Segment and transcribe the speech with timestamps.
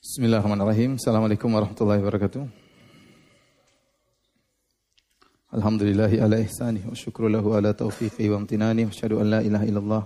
[0.00, 0.96] Bismillahirrahmanirrahim.
[0.96, 2.48] Assalamualaikum warahmatullahi wabarakatuh.
[5.52, 9.64] Alhamdulillahi ala ihsanih wa syukru lahu ala taufiqi wa amtinani wa asyhadu an la ilaha
[9.68, 10.02] illallah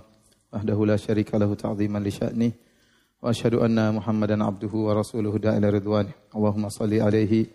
[0.51, 2.51] wahdahu la syarika lahu ta'ziman li sya'ni
[3.23, 6.11] wa asyhadu anna Muhammadan abduhu wa rasuluhu da'ila ridwani.
[6.35, 7.47] Allahumma salli alaihi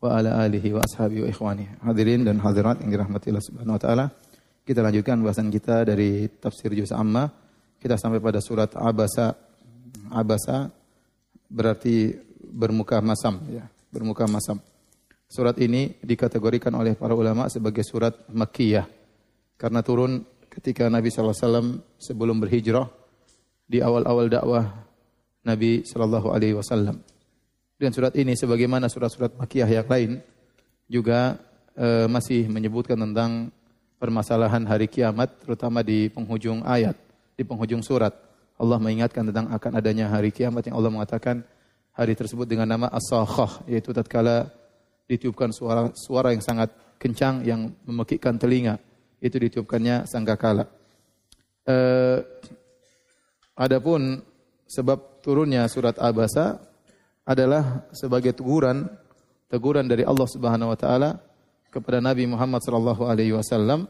[0.00, 1.68] wa ala alihi wa ashabihi wa ikhwani.
[1.84, 4.08] Hadirin dan hadirat yang dirahmati Allah Subhanahu wa taala.
[4.64, 7.28] Kita lanjutkan bahasan kita dari tafsir juz amma.
[7.76, 9.36] Kita sampai pada surat Abasa
[10.08, 10.72] Abasa
[11.48, 14.60] berarti bermuka masam ya, bermuka masam.
[15.28, 18.86] Surat ini dikategorikan oleh para ulama sebagai surat Makkiyah
[19.58, 22.86] karena turun ketika Nabi SAW sebelum berhijrah
[23.66, 24.70] di awal-awal dakwah
[25.42, 27.02] Nabi Shallallahu Alaihi Wasallam.
[27.74, 30.10] Dan surat ini sebagaimana surat-surat Makkiyah yang lain
[30.86, 31.36] juga
[31.74, 33.50] e, masih menyebutkan tentang
[33.98, 36.94] permasalahan hari kiamat terutama di penghujung ayat,
[37.34, 38.14] di penghujung surat.
[38.54, 41.42] Allah mengingatkan tentang akan adanya hari kiamat yang Allah mengatakan
[41.94, 44.50] hari tersebut dengan nama as-sakhah yaitu tatkala
[45.10, 48.78] ditiupkan suara suara yang sangat kencang yang memekikkan telinga
[49.18, 50.68] itu ditiupkannya sangkakala.
[51.64, 52.18] Eh,
[53.56, 54.20] adapun
[54.68, 56.60] sebab turunnya surat Abasa
[57.24, 58.84] adalah sebagai teguran
[59.48, 61.10] teguran dari Allah Subhanahu wa taala
[61.72, 63.88] kepada Nabi Muhammad sallallahu alaihi wasallam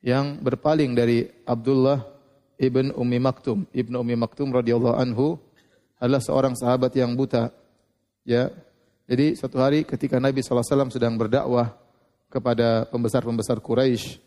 [0.00, 2.19] yang berpaling dari Abdullah
[2.60, 3.64] ibn Ummi Maktum.
[3.72, 5.40] Ibnu Ummi Maktum radhiyallahu anhu
[5.96, 7.48] adalah seorang sahabat yang buta.
[8.28, 8.52] Ya.
[9.08, 11.72] Jadi suatu hari ketika Nabi SAW sedang berdakwah
[12.30, 14.20] kepada pembesar-pembesar Quraisy,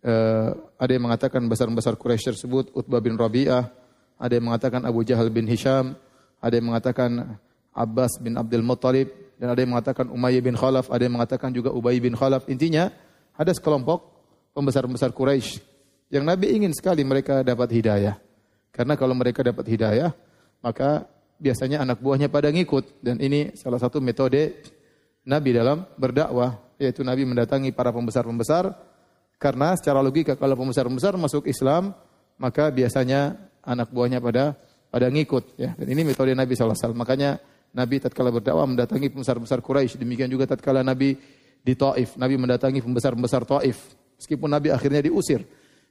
[0.00, 3.68] eh, ada yang mengatakan besar-besar Quraisy tersebut Utbah bin Rabi'ah,
[4.16, 5.92] ada yang mengatakan Abu Jahal bin Hisham,
[6.40, 7.36] ada yang mengatakan
[7.76, 11.68] Abbas bin Abdul Muttalib, dan ada yang mengatakan Umayyah bin Khalaf, ada yang mengatakan juga
[11.70, 12.48] Ubay bin Khalaf.
[12.48, 12.88] Intinya
[13.36, 14.08] ada sekelompok
[14.56, 15.67] pembesar-pembesar Quraisy
[16.08, 18.16] yang Nabi ingin sekali mereka dapat hidayah.
[18.72, 20.12] Karena kalau mereka dapat hidayah,
[20.64, 21.04] maka
[21.36, 23.04] biasanya anak buahnya pada ngikut.
[23.04, 24.64] Dan ini salah satu metode
[25.28, 28.72] Nabi dalam berdakwah, yaitu Nabi mendatangi para pembesar-pembesar.
[29.38, 31.94] Karena secara logika kalau pembesar-pembesar masuk Islam,
[32.40, 34.56] maka biasanya anak buahnya pada
[34.88, 35.60] pada ngikut.
[35.60, 35.76] Ya.
[35.76, 36.96] Dan ini metode Nabi SAW.
[36.96, 37.36] Makanya
[37.76, 40.00] Nabi tatkala berdakwah mendatangi pembesar-pembesar Quraisy.
[40.00, 41.18] Demikian juga tatkala Nabi
[41.60, 43.76] di Taif, Nabi mendatangi pembesar-pembesar Taif.
[44.18, 45.44] Meskipun Nabi akhirnya diusir.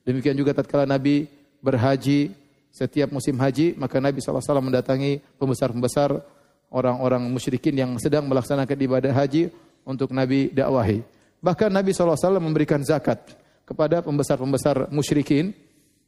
[0.07, 1.27] Demikian juga tatkala Nabi
[1.59, 2.31] berhaji
[2.71, 6.15] setiap musim haji, maka Nabi SAW mendatangi pembesar-pembesar
[6.71, 9.51] orang-orang musyrikin yang sedang melaksanakan ibadah haji
[9.83, 11.03] untuk Nabi dakwahi.
[11.43, 13.35] Bahkan Nabi SAW memberikan zakat
[13.67, 15.51] kepada pembesar-pembesar musyrikin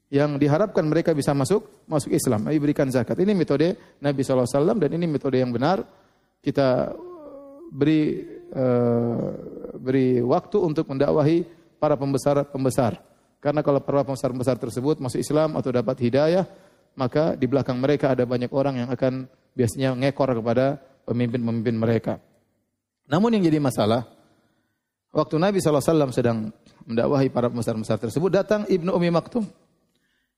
[0.08, 2.48] yang diharapkan mereka bisa masuk masuk Islam.
[2.48, 3.20] Nabi berikan zakat.
[3.20, 5.84] Ini metode Nabi SAW dan ini metode yang benar.
[6.40, 6.96] Kita
[7.70, 9.28] beri uh,
[9.76, 11.46] beri waktu untuk mendakwahi
[11.78, 13.09] para pembesar-pembesar.
[13.40, 16.44] Karena kalau para pembesar-pembesar tersebut masuk Islam atau dapat hidayah,
[17.00, 20.76] maka di belakang mereka ada banyak orang yang akan biasanya ngekor kepada
[21.08, 22.14] pemimpin-pemimpin mereka.
[23.08, 24.06] Namun yang jadi masalah,
[25.16, 26.52] waktu Nabi SAW sedang
[26.84, 29.48] mendakwahi para pembesar-pembesar tersebut, datang Ibnu Umi Maktum.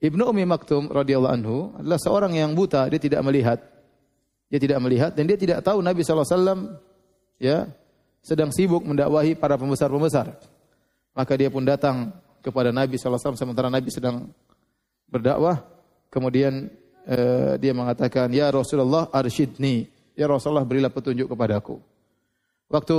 [0.02, 3.60] Ibnu Umi Maktum radhiyallahu anhu adalah seorang yang buta, dia tidak melihat.
[4.52, 6.76] Dia tidak melihat dan dia tidak tahu Nabi SAW
[7.40, 7.72] ya
[8.20, 10.36] sedang sibuk mendakwahi para pembesar-pembesar.
[11.16, 12.12] Maka dia pun datang
[12.42, 14.30] kepada Nabi SAW sementara Nabi sedang
[15.08, 15.62] berdakwah.
[16.12, 16.68] Kemudian
[17.08, 19.88] uh, dia mengatakan, Ya Rasulullah arsyidni.
[20.18, 21.80] Ya Rasulullah berilah petunjuk kepadaku.
[22.68, 22.98] Waktu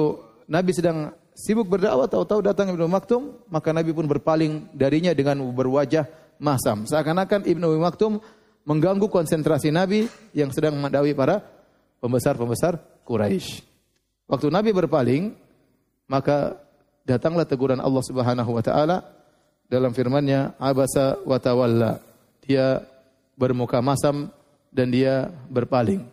[0.48, 6.08] Nabi sedang sibuk berdakwah, tahu-tahu datang Ibnu Maktum, maka Nabi pun berpaling darinya dengan berwajah
[6.40, 6.88] masam.
[6.88, 8.22] Seakan-akan Ibnu Maktum
[8.64, 11.42] mengganggu konsentrasi Nabi yang sedang mendawi para
[11.98, 13.62] pembesar-pembesar Quraisy.
[14.30, 15.34] Waktu Nabi berpaling,
[16.06, 16.56] maka
[17.02, 19.02] datanglah teguran Allah Subhanahu wa taala
[19.72, 21.96] dalam firman-Nya abasa wa tawalla.
[22.44, 22.84] Dia
[23.40, 24.28] bermuka masam
[24.68, 26.04] dan dia berpaling.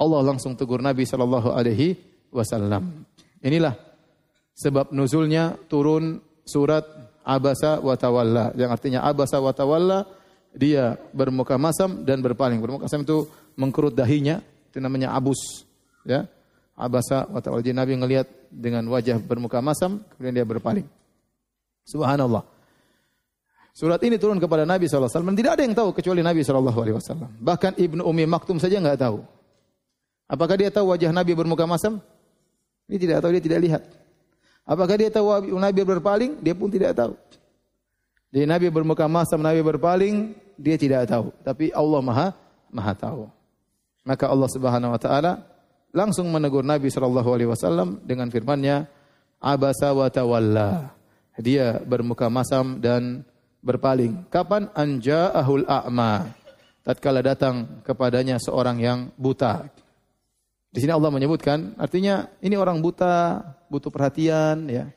[0.00, 2.00] Allah langsung tegur Nabi sallallahu alaihi
[2.32, 3.04] wasallam.
[3.44, 3.76] Inilah
[4.56, 6.16] sebab nuzulnya turun
[6.48, 6.88] surat
[7.28, 10.08] abasa wa tawalla yang artinya abasa wa tawalla
[10.56, 12.56] dia bermuka masam dan berpaling.
[12.56, 14.40] Bermuka masam itu mengkerut dahinya,
[14.72, 15.68] itu namanya abus,
[16.08, 16.24] ya.
[16.72, 17.60] Abasa wa tawalla.
[17.60, 20.88] Jadi Nabi ngelihat dengan wajah bermuka masam, kemudian dia berpaling.
[21.84, 22.57] Subhanallah.
[23.78, 25.06] Surat ini turun kepada Nabi SAW.
[25.06, 26.98] Tidak ada yang tahu kecuali Nabi SAW.
[27.38, 29.22] Bahkan Ibnu Umi Maktum saja nggak tahu.
[30.26, 32.02] Apakah dia tahu wajah Nabi bermuka masam?
[32.90, 33.82] Ini tidak tahu, dia tidak lihat.
[34.66, 36.42] Apakah dia tahu Nabi berpaling?
[36.42, 37.14] Dia pun tidak tahu.
[38.34, 41.30] Jadi Nabi bermuka masam, Nabi berpaling, dia tidak tahu.
[41.46, 42.28] Tapi Allah Maha
[42.74, 43.30] Maha tahu.
[44.02, 45.32] Maka Allah Subhanahu wa taala
[45.94, 48.90] langsung menegur Nabi sallallahu alaihi wasallam dengan firman-Nya,
[49.38, 50.90] "Abasa wa tawalla."
[51.38, 53.22] Dia bermuka masam dan
[53.62, 54.26] berpaling.
[54.30, 56.30] Kapan anja ahul a'ma?
[56.86, 59.68] Tatkala datang kepadanya seorang yang buta.
[60.68, 64.88] Di sini Allah menyebutkan, artinya ini orang buta, butuh perhatian, ya.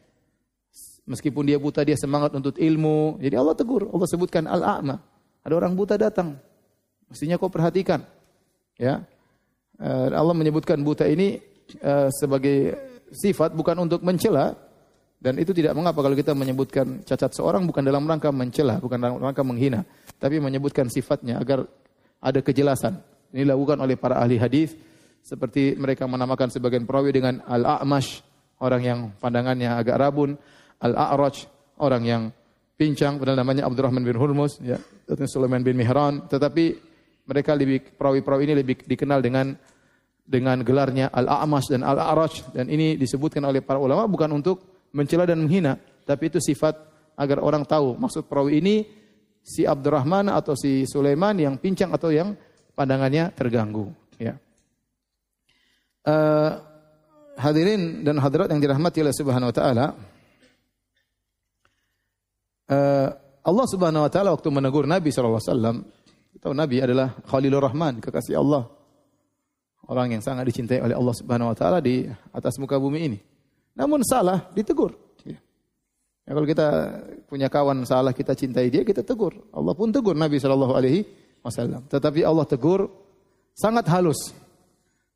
[1.04, 3.20] Meskipun dia buta, dia semangat untuk ilmu.
[3.20, 5.00] Jadi Allah tegur, Allah sebutkan al-a'ma.
[5.42, 6.38] Ada orang buta datang,
[7.10, 8.06] mestinya kau perhatikan,
[8.78, 9.04] ya.
[9.82, 11.42] Eh, Allah menyebutkan buta ini
[11.82, 12.78] eh, sebagai
[13.10, 14.54] sifat bukan untuk mencela
[15.22, 19.22] dan itu tidak mengapa kalau kita menyebutkan cacat seorang bukan dalam rangka mencela, bukan dalam
[19.22, 19.86] rangka menghina,
[20.18, 21.70] tapi menyebutkan sifatnya agar
[22.18, 22.98] ada kejelasan.
[23.30, 24.74] Ini dilakukan oleh para ahli hadis
[25.22, 28.26] seperti mereka menamakan sebagian perawi dengan al-a'mash,
[28.66, 30.34] orang yang pandangannya agak rabun,
[30.82, 31.46] al-a'raj,
[31.78, 32.24] orang yang
[32.74, 34.82] pincang, padahal namanya Abdurrahman bin Hurmus, ya,
[35.30, 36.82] Sulaiman bin Mihran, tetapi
[37.30, 39.54] mereka lebih perawi-perawi ini lebih dikenal dengan
[40.26, 42.58] dengan gelarnya al-a'mash dan al-a'raj.
[42.58, 46.76] Dan ini disebutkan oleh para ulama bukan untuk mencela dan menghina, tapi itu sifat
[47.16, 48.76] agar orang tahu maksud perawi ini
[49.42, 52.34] si Abdurrahman atau si Sulaiman yang pincang atau yang
[52.76, 53.90] pandangannya terganggu,
[54.22, 54.38] ya.
[56.02, 56.58] Uh,
[57.38, 59.86] hadirin dan hadirat yang dirahmati oleh Subhanahu wa taala.
[62.72, 63.10] Uh,
[63.42, 65.78] Allah Subhanahu wa taala waktu menegur Nabi sallallahu alaihi wasallam,
[66.42, 68.66] tahu Nabi adalah Khalilur Rahman, kekasih Allah.
[69.90, 73.20] Orang yang sangat dicintai oleh Allah Subhanahu wa taala di atas muka bumi ini.
[73.76, 74.96] Namun salah, ditegur.
[75.24, 75.40] Ya.
[76.28, 76.68] ya kalau kita
[77.28, 79.36] punya kawan salah, kita cintai dia, kita tegur.
[79.56, 81.08] Allah pun tegur Nabi sallallahu alaihi
[81.42, 81.88] wasallam.
[81.88, 82.92] Tetapi Allah tegur
[83.56, 84.36] sangat halus.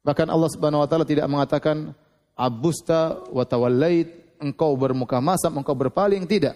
[0.05, 1.91] Bahkan Allah Subhanahu wa taala tidak mengatakan
[2.37, 6.55] abusta wa tawallait, engkau bermuka masam, engkau berpaling, tidak.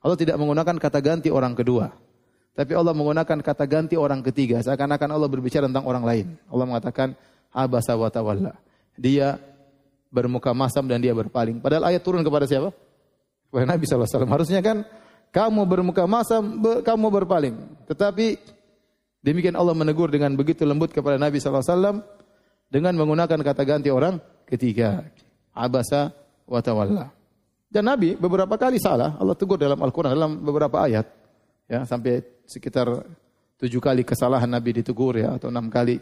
[0.00, 1.90] Allah tidak menggunakan kata ganti orang kedua.
[2.56, 4.64] Tapi Allah menggunakan kata ganti orang ketiga.
[4.64, 6.26] Seakan-akan Allah berbicara tentang orang lain.
[6.48, 7.12] Allah mengatakan
[7.52, 8.08] abasa wa.
[8.96, 9.36] Dia
[10.10, 11.58] bermuka masam dan dia berpaling.
[11.58, 12.70] Padahal ayat turun kepada siapa?
[13.50, 14.26] Kepada Nabi SAW.
[14.26, 14.86] Harusnya kan
[15.34, 17.54] kamu bermuka masam, kamu berpaling.
[17.90, 18.40] Tetapi
[19.20, 22.00] demikian Allah menegur dengan begitu lembut kepada Nabi SAW
[22.70, 25.04] dengan menggunakan kata ganti orang ketiga.
[25.56, 26.12] Abasa
[26.46, 27.12] wa tawalla.
[27.66, 31.06] Dan Nabi beberapa kali salah, Allah tegur dalam Al-Quran, dalam beberapa ayat.
[31.66, 32.86] Ya, sampai sekitar
[33.58, 35.98] tujuh kali kesalahan Nabi ditegur ya, atau enam kali.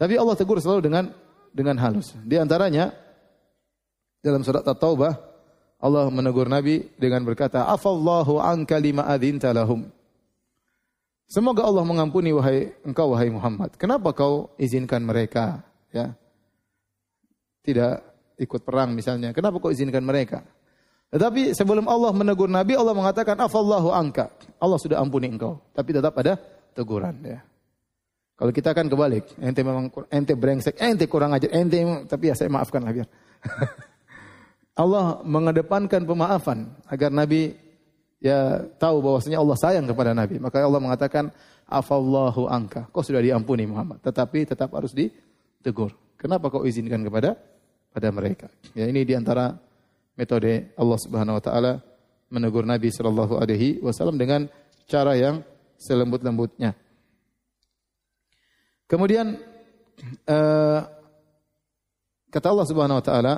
[0.00, 1.04] Tapi Allah tegur selalu dengan
[1.52, 2.16] dengan halus.
[2.24, 2.90] Di antaranya,
[4.24, 5.12] dalam surat At-Taubah,
[5.82, 9.86] Allah menegur Nabi dengan berkata, Afallahu anka lima adhinta lahum.
[11.26, 13.72] Semoga Allah mengampuni wahai engkau wahai Muhammad.
[13.80, 16.12] Kenapa kau izinkan mereka ya?
[17.64, 17.94] Tidak
[18.36, 19.32] ikut perang misalnya.
[19.32, 20.44] Kenapa kau izinkan mereka?
[21.12, 24.32] Tetapi sebelum Allah menegur Nabi, Allah mengatakan afallahu angka.
[24.60, 25.56] Allah sudah ampuni engkau.
[25.72, 26.36] Tapi tetap ada
[26.76, 27.40] teguran ya.
[28.42, 31.78] Kalau kita kan kebalik, ente memang ente brengsek, ente kurang ajar, ente
[32.10, 33.06] tapi ya saya maafkan lah biar.
[34.82, 37.54] Allah mengedepankan pemaafan agar Nabi
[38.18, 40.42] ya tahu bahwasanya Allah sayang kepada Nabi.
[40.42, 41.30] Maka Allah mengatakan
[41.70, 42.90] afallahu angka.
[42.90, 45.94] Kau sudah diampuni Muhammad, tetapi tetap harus ditegur.
[46.18, 47.38] Kenapa kau izinkan kepada
[47.94, 48.50] pada mereka?
[48.74, 49.54] Ya ini di antara
[50.18, 51.72] metode Allah Subhanahu wa taala
[52.26, 54.50] menegur Nabi sallallahu alaihi wasallam dengan
[54.90, 55.46] cara yang
[55.78, 56.81] selembut-lembutnya.
[58.92, 59.40] Kemudian
[60.28, 60.80] uh,
[62.28, 63.34] kata Allah Subhanahu wa taala,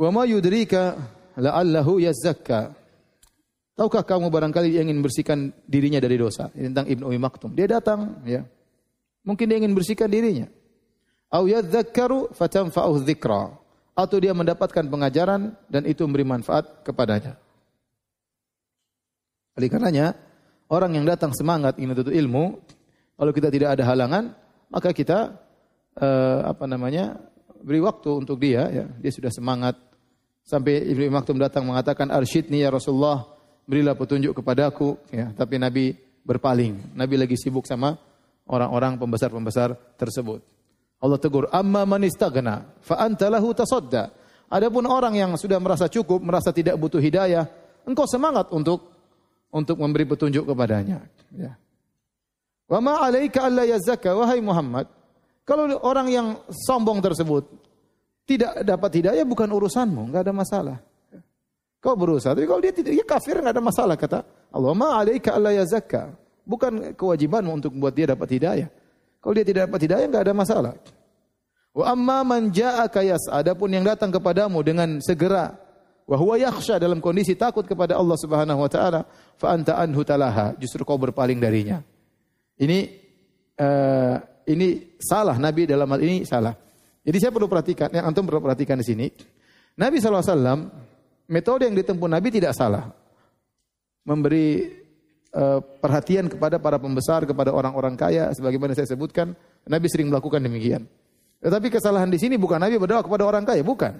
[0.00, 0.96] "Wa ma yudrika
[1.36, 2.72] la'allahu yazakka."
[3.76, 6.48] Tahukah kamu barangkali dia ingin bersihkan dirinya dari dosa?
[6.56, 7.52] Ini tentang Ibnu Umi Maktum.
[7.52, 8.48] Dia datang, ya.
[9.24, 10.48] Mungkin dia ingin bersihkan dirinya.
[11.28, 13.56] Au yadzakkaru fatanfa'uhu dzikra.
[13.96, 17.36] Atau dia mendapatkan pengajaran dan itu memberi manfaat kepadanya.
[19.56, 20.16] Oleh karenanya,
[20.72, 22.60] orang yang datang semangat ingin tuntut ilmu,
[23.20, 24.32] kalau kita tidak ada halangan,
[24.72, 25.36] maka kita
[26.00, 27.20] uh, apa namanya?
[27.60, 28.88] beri waktu untuk dia ya.
[28.88, 29.76] Dia sudah semangat.
[30.40, 33.28] Sampai Ibnu Maktum datang mengatakan arsyidni ya Rasulullah
[33.68, 34.96] berilah petunjuk kepadaku.
[35.12, 35.92] Ya tapi Nabi
[36.24, 36.96] berpaling.
[36.96, 38.00] Nabi lagi sibuk sama
[38.48, 40.40] orang-orang pembesar-pembesar tersebut.
[41.04, 43.52] Allah tegur amma man istaghna fa anta lahu
[44.48, 47.44] adapun orang yang sudah merasa cukup merasa tidak butuh hidayah
[47.84, 48.88] engkau semangat untuk
[49.52, 51.04] untuk memberi petunjuk kepadanya.
[51.36, 51.60] Ya
[52.70, 54.86] wa ma alaika alla yazakka wahai Muhammad
[55.42, 57.44] kalau orang yang sombong tersebut
[58.24, 60.78] tidak dapat hidayah bukan urusanmu enggak ada masalah
[61.80, 64.20] Kau berusaha, tapi kalau dia tidak, ya kafir nggak ada masalah kata
[64.52, 64.72] Allah.
[64.76, 66.12] Ma alaika alla yazakka.
[66.44, 68.68] Bukan kewajibanmu untuk membuat dia dapat hidayah.
[69.16, 70.74] Kalau dia tidak dapat hidayah nggak ada masalah.
[71.72, 73.40] Wa amma man ja'aka yas'a.
[73.40, 75.56] Adapun yang datang kepadamu dengan segera
[76.04, 79.00] wa huwa yakhsha dalam kondisi takut kepada Allah Subhanahu wa taala,
[79.40, 80.52] fa anta anhu talaha.
[80.60, 81.80] Justru kau berpaling darinya.
[82.60, 82.78] Ini
[83.56, 84.16] uh,
[84.52, 86.52] ini salah Nabi dalam hal ini salah.
[87.00, 89.06] Jadi saya perlu perhatikan, yang antum perlu perhatikan di sini.
[89.80, 90.68] Nabi SAW
[91.32, 92.92] metode yang ditempuh Nabi tidak salah.
[94.04, 94.68] Memberi
[95.32, 99.32] uh, perhatian kepada para pembesar, kepada orang-orang kaya, sebagaimana saya sebutkan,
[99.64, 100.84] Nabi sering melakukan demikian.
[101.40, 103.96] Tetapi kesalahan di sini bukan Nabi berdoa kepada orang kaya, bukan.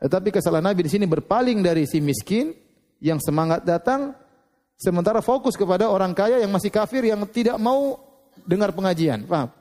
[0.00, 2.56] Tetapi kesalahan Nabi di sini berpaling dari si miskin
[3.04, 4.16] yang semangat datang
[4.80, 8.00] sementara fokus kepada orang kaya yang masih kafir yang tidak mau
[8.48, 9.28] dengar pengajian.
[9.28, 9.52] Paham?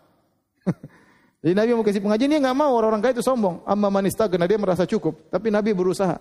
[1.44, 3.60] Jadi Nabi mau kasih pengajian dia nggak mau orang-orang kaya itu sombong.
[3.68, 5.28] Amma manista karena dia merasa cukup.
[5.28, 6.16] Tapi Nabi berusaha.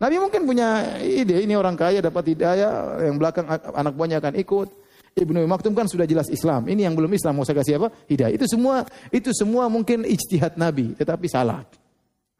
[0.00, 4.68] Nabi mungkin punya ide ini orang kaya dapat hidayah yang belakang anak buahnya akan ikut.
[5.12, 6.64] Ibnu Maktum kan sudah jelas Islam.
[6.64, 7.92] Ini yang belum Islam mau saya kasih apa?
[8.08, 8.32] Hidayah.
[8.32, 11.68] Itu semua itu semua mungkin ijtihad Nabi, tetapi salah.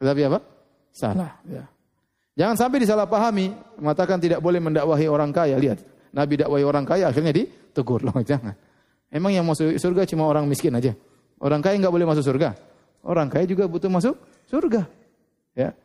[0.00, 0.40] Tetapi apa?
[0.88, 1.36] Salah.
[1.44, 1.68] Ya.
[2.32, 5.60] Jangan sampai disalahpahami, mengatakan tidak boleh mendakwahi orang kaya.
[5.60, 5.84] Lihat,
[6.16, 8.00] Nabi dakwahi orang kaya akhirnya ditegur.
[8.06, 8.56] Loh, jangan.
[9.12, 10.96] Emang yang masuk surga cuma orang miskin aja.
[11.36, 12.56] Orang kaya nggak boleh masuk surga.
[13.04, 14.16] Orang kaya juga butuh masuk
[14.48, 14.88] surga.
[15.52, 15.76] Ya.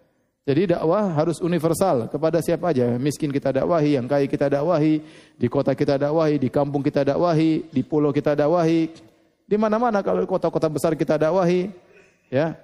[0.47, 2.95] Jadi dakwah harus universal kepada siapa aja.
[2.95, 5.03] Miskin kita dakwahi, yang kaya kita dakwahi,
[5.35, 8.87] di kota kita dakwahi, di kampung kita dakwahi, di pulau kita dakwahi,
[9.43, 11.67] di mana-mana kalau kota-kota besar kita dakwahi,
[12.31, 12.55] ya.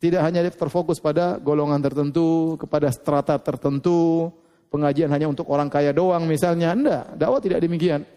[0.00, 4.32] Tidak hanya terfokus pada golongan tertentu, kepada strata tertentu,
[4.72, 6.72] pengajian hanya untuk orang kaya doang misalnya.
[6.72, 8.08] Enggak, dakwah tidak demikian.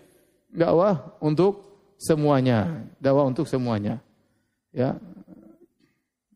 [0.47, 1.59] Dakwah untuk
[1.99, 3.99] semuanya, dakwah untuk semuanya.
[4.71, 4.95] Ya.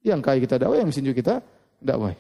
[0.04, 1.40] Yang kaya kita dakwah, yang miskin kita
[1.80, 2.12] dakwah.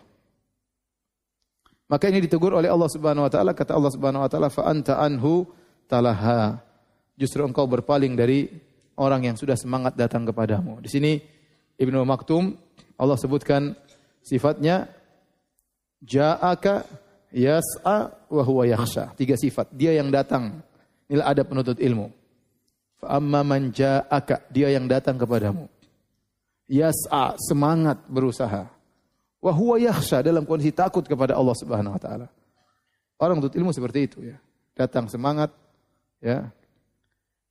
[1.88, 5.00] Maka ini ditegur oleh Allah Subhanahu wa taala kata Allah Subhanahu wa taala fa anta
[5.03, 5.48] anhu
[5.88, 6.63] talaha.
[7.19, 8.48] Justru engkau berpaling dari
[9.00, 10.84] orang yang sudah semangat datang kepadamu.
[10.84, 11.17] Di sini
[11.79, 12.67] Ibnu Maktum
[12.98, 13.77] Allah sebutkan
[14.25, 14.89] sifatnya
[16.01, 16.84] ja'aka
[17.32, 19.13] yas'a wa huwa yakhsha.
[19.13, 19.70] Tiga sifat.
[19.74, 20.66] Dia yang datang.
[21.08, 22.12] Inilah ada penuntut ilmu.
[22.98, 25.70] Fa amma man ja'aka, dia yang datang kepadamu.
[26.68, 28.68] Yas'a, semangat berusaha.
[29.38, 32.27] Wa huwa yakhsha dalam kondisi takut kepada Allah Subhanahu wa taala.
[33.22, 34.38] Orang untuk ilmu seperti itu ya.
[34.74, 35.54] Datang semangat
[36.18, 36.50] ya.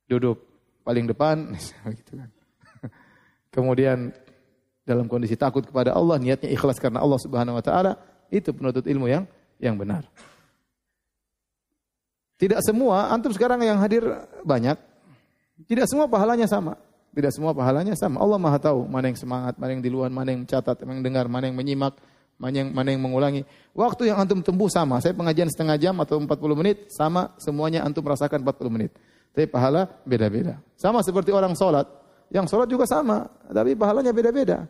[0.07, 0.43] Duduk
[0.83, 1.55] paling depan
[2.03, 2.29] gitu kan.
[3.51, 4.11] Kemudian
[4.87, 7.99] dalam kondisi takut kepada Allah, niatnya ikhlas karena Allah Subhanahu wa taala,
[8.31, 9.27] itu penuntut ilmu yang
[9.59, 10.07] yang benar.
[12.39, 14.07] Tidak semua antum sekarang yang hadir
[14.47, 14.79] banyak,
[15.67, 16.79] tidak semua pahalanya sama.
[17.11, 18.21] Tidak semua pahalanya sama.
[18.21, 21.05] Allah Maha tahu mana yang semangat, mana yang di luar, mana yang mencatat, mana yang
[21.09, 21.97] dengar, mana yang menyimak,
[22.37, 23.41] mana yang mana yang mengulangi.
[23.73, 25.01] Waktu yang antum tempuh sama.
[25.01, 28.93] Saya pengajian setengah jam atau 40 menit sama semuanya antum merasakan 40 menit.
[29.33, 30.61] Tapi pahala beda-beda.
[30.77, 31.89] Sama seperti orang sholat.
[32.29, 34.69] Yang sholat juga sama, tapi pahalanya beda-beda.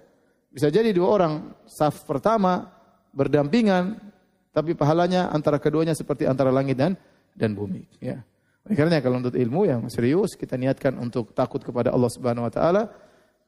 [0.58, 2.66] Bisa jadi dua orang saf pertama
[3.14, 3.94] berdampingan,
[4.50, 6.98] tapi pahalanya antara keduanya seperti antara langit dan
[7.38, 7.86] dan bumi.
[8.02, 8.26] Ya.
[8.66, 12.90] Karena kalau untuk ilmu yang serius kita niatkan untuk takut kepada Allah Subhanahu wa taala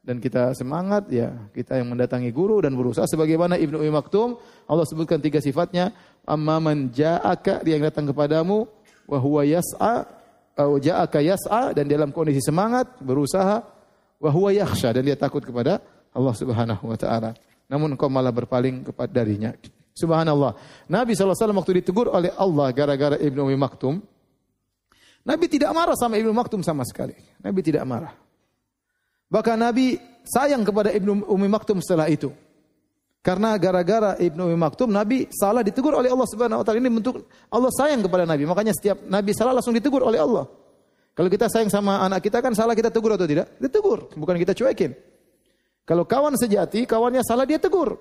[0.06, 4.38] dan kita semangat ya kita yang mendatangi guru dan berusaha sebagaimana Ibnu Umi Maktum
[4.70, 5.90] Allah sebutkan tiga sifatnya
[6.30, 8.70] amma man ja'aka dia yang datang kepadamu
[9.10, 10.06] wa huwa yas'a
[10.54, 13.66] atau ja'aka yas'a dan dalam kondisi semangat berusaha
[14.22, 14.54] wa huwa
[14.94, 15.84] dan dia takut kepada
[16.16, 17.32] Allah Subhanahu wa taala
[17.70, 19.54] namun engkau malah berpaling kepada darinya
[19.94, 20.58] subhanallah
[20.90, 24.02] Nabi SAW waktu ditegur oleh Allah gara-gara Ibnu Umi Maktum
[25.30, 27.14] Nabi tidak marah sama Ibnu Maktum sama sekali.
[27.44, 28.14] Nabi tidak marah.
[29.30, 32.32] Bahkan Nabi sayang kepada Ibnu Umi Maktum setelah itu.
[33.20, 36.80] Karena gara-gara Ibnu Umi Maktum Nabi salah ditegur oleh Allah Subhanahu wa taala.
[36.80, 38.48] Ini bentuk Allah sayang kepada Nabi.
[38.48, 40.48] Makanya setiap Nabi salah langsung ditegur oleh Allah.
[41.14, 43.60] Kalau kita sayang sama anak kita kan salah kita tegur atau tidak?
[43.60, 44.96] Ditegur, bukan kita cuekin.
[45.88, 47.98] Kalau kawan sejati, kawannya salah dia tegur.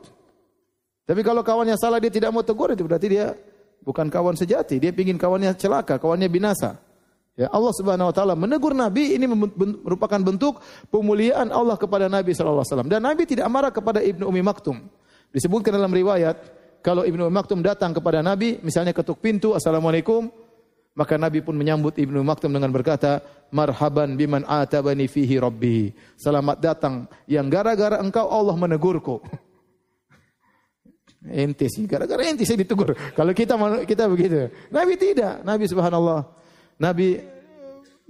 [1.08, 3.32] Tapi kalau kawannya salah dia tidak mau tegur itu berarti dia
[3.80, 4.76] bukan kawan sejati.
[4.76, 6.76] Dia ingin kawannya celaka, kawannya binasa.
[7.38, 9.30] Ya, Allah Subhanahu wa taala menegur Nabi ini
[9.87, 10.58] merupakan bentuk
[10.90, 12.90] pemuliaan Allah kepada Nabi sallallahu alaihi wasallam.
[12.90, 14.82] Dan Nabi tidak marah kepada Ibnu Umi Maktum.
[15.30, 16.35] Disebutkan dalam riwayat
[16.82, 20.28] kalau Ibnu Umi Maktum datang kepada Nabi, misalnya ketuk pintu, "Assalamualaikum,"
[20.99, 23.23] maka Nabi pun menyambut Ibnu Maktum dengan berkata,
[23.55, 29.23] "Marhaban biman atabani fihi rabbi." Selamat datang yang gara-gara engkau Allah menegurku.
[31.31, 32.99] ente sih, gara-gara ente saya ditegur.
[33.14, 33.55] Kalau kita
[33.87, 34.50] kita begitu.
[34.75, 35.47] Nabi tidak.
[35.47, 36.26] Nabi subhanallah
[36.83, 37.23] Nabi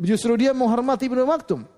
[0.00, 1.68] justru dia menghormati Ibnu Maktum.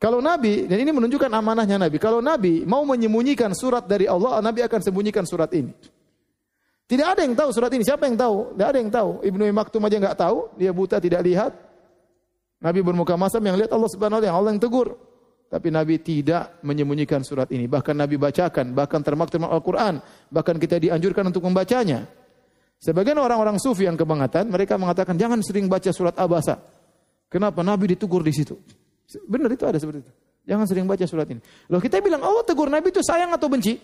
[0.00, 4.64] Kalau Nabi, dan ini menunjukkan amanahnya Nabi, kalau Nabi mau menyembunyikan surat dari Allah, Nabi
[4.64, 5.99] akan sembunyikan surat ini.
[6.90, 7.86] Tidak ada yang tahu surat ini.
[7.86, 8.58] Siapa yang tahu?
[8.58, 9.22] Tidak ada yang tahu.
[9.22, 10.50] Ibnu Maktum aja nggak tahu.
[10.58, 11.54] Dia buta tidak lihat.
[12.58, 14.98] Nabi bermuka masam yang lihat Allah Subhanahu wa taala, Allah yang tegur.
[15.46, 17.70] Tapi Nabi tidak menyembunyikan surat ini.
[17.70, 20.02] Bahkan Nabi bacakan, bahkan termaktum Al-Quran.
[20.34, 22.10] Bahkan kita dianjurkan untuk membacanya.
[22.82, 26.58] Sebagian orang-orang sufi yang kebangatan, mereka mengatakan jangan sering baca surat Abasa.
[27.30, 27.62] Kenapa?
[27.62, 28.58] Nabi ditegur di situ.
[29.30, 30.12] Benar itu ada seperti itu.
[30.50, 31.38] Jangan sering baca surat ini.
[31.70, 33.78] Loh kita bilang Allah tegur Nabi itu sayang atau benci?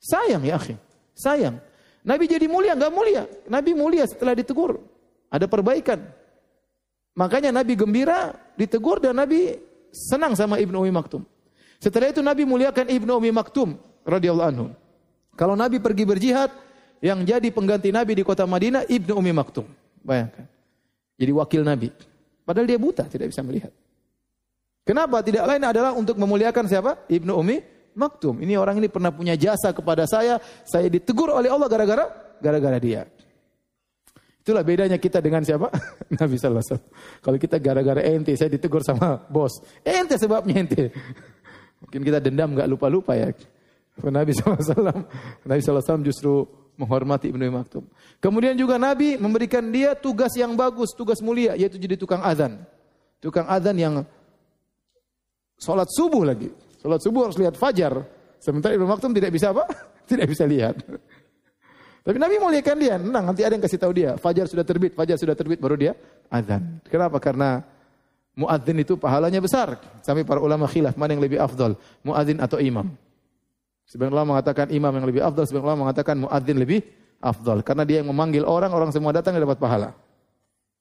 [0.00, 0.76] Sayang ya akhi.
[1.16, 1.69] Sayang.
[2.00, 3.22] Nabi jadi mulia, enggak mulia.
[3.48, 4.80] Nabi mulia setelah ditegur.
[5.28, 6.00] Ada perbaikan.
[7.14, 9.60] Makanya Nabi gembira ditegur dan Nabi
[9.92, 11.22] senang sama Ibnu Umi Maktum.
[11.80, 13.76] Setelah itu Nabi muliakan Ibnu Umi Maktum
[14.08, 14.66] radhiyallahu anhu.
[15.36, 16.50] Kalau Nabi pergi berjihad,
[17.00, 19.64] yang jadi pengganti Nabi di kota Madinah Ibnu Umi Maktum.
[20.04, 20.44] Bayangkan.
[21.16, 21.88] Jadi wakil Nabi.
[22.44, 23.72] Padahal dia buta, tidak bisa melihat.
[24.84, 25.20] Kenapa?
[25.20, 27.04] Tidak lain adalah untuk memuliakan siapa?
[27.08, 27.60] Ibnu Umi
[27.94, 28.38] Maktum.
[28.42, 32.04] Ini orang ini pernah punya jasa kepada saya, saya ditegur oleh Allah gara-gara
[32.38, 33.02] gara-gara dia.
[34.40, 35.68] Itulah bedanya kita dengan siapa?
[36.20, 36.92] Nabi sallallahu alaihi wasallam.
[37.20, 39.60] Kalau kita gara-gara ente, saya ditegur sama bos.
[39.84, 40.90] Ente sebabnya ente.
[41.84, 43.30] Mungkin kita dendam nggak lupa-lupa ya.
[44.00, 45.04] Nabi SAW,
[45.44, 46.48] Nabi SAW justru
[46.80, 47.84] menghormati Ibnu Maktum.
[48.16, 52.64] Kemudian juga Nabi memberikan dia tugas yang bagus, tugas mulia, yaitu jadi tukang azan.
[53.20, 53.94] Tukang azan yang
[55.60, 56.48] sholat subuh lagi.
[56.80, 57.92] Sholat subuh harus lihat fajar.
[58.40, 59.68] Sementara Ibnu Maktum tidak bisa apa?
[60.10, 60.80] tidak bisa lihat.
[62.00, 62.96] Tapi Nabi muliakan dia.
[62.96, 64.16] Tenang, nanti ada yang kasih tahu dia.
[64.16, 65.92] Fajar sudah terbit, fajar sudah terbit, baru dia
[66.32, 66.80] azan.
[66.88, 67.20] Kenapa?
[67.20, 67.60] Karena
[68.32, 69.76] muadzin itu pahalanya besar.
[70.00, 71.76] Sampai para ulama khilaf, mana yang lebih afdal?
[72.00, 72.88] Muadzin atau imam?
[73.84, 76.80] Sebagian ulama mengatakan imam yang lebih afdal, sebagian ulama mengatakan muadzin lebih
[77.20, 77.60] afdal.
[77.60, 79.92] Karena dia yang memanggil orang, orang semua datang dan dapat pahala.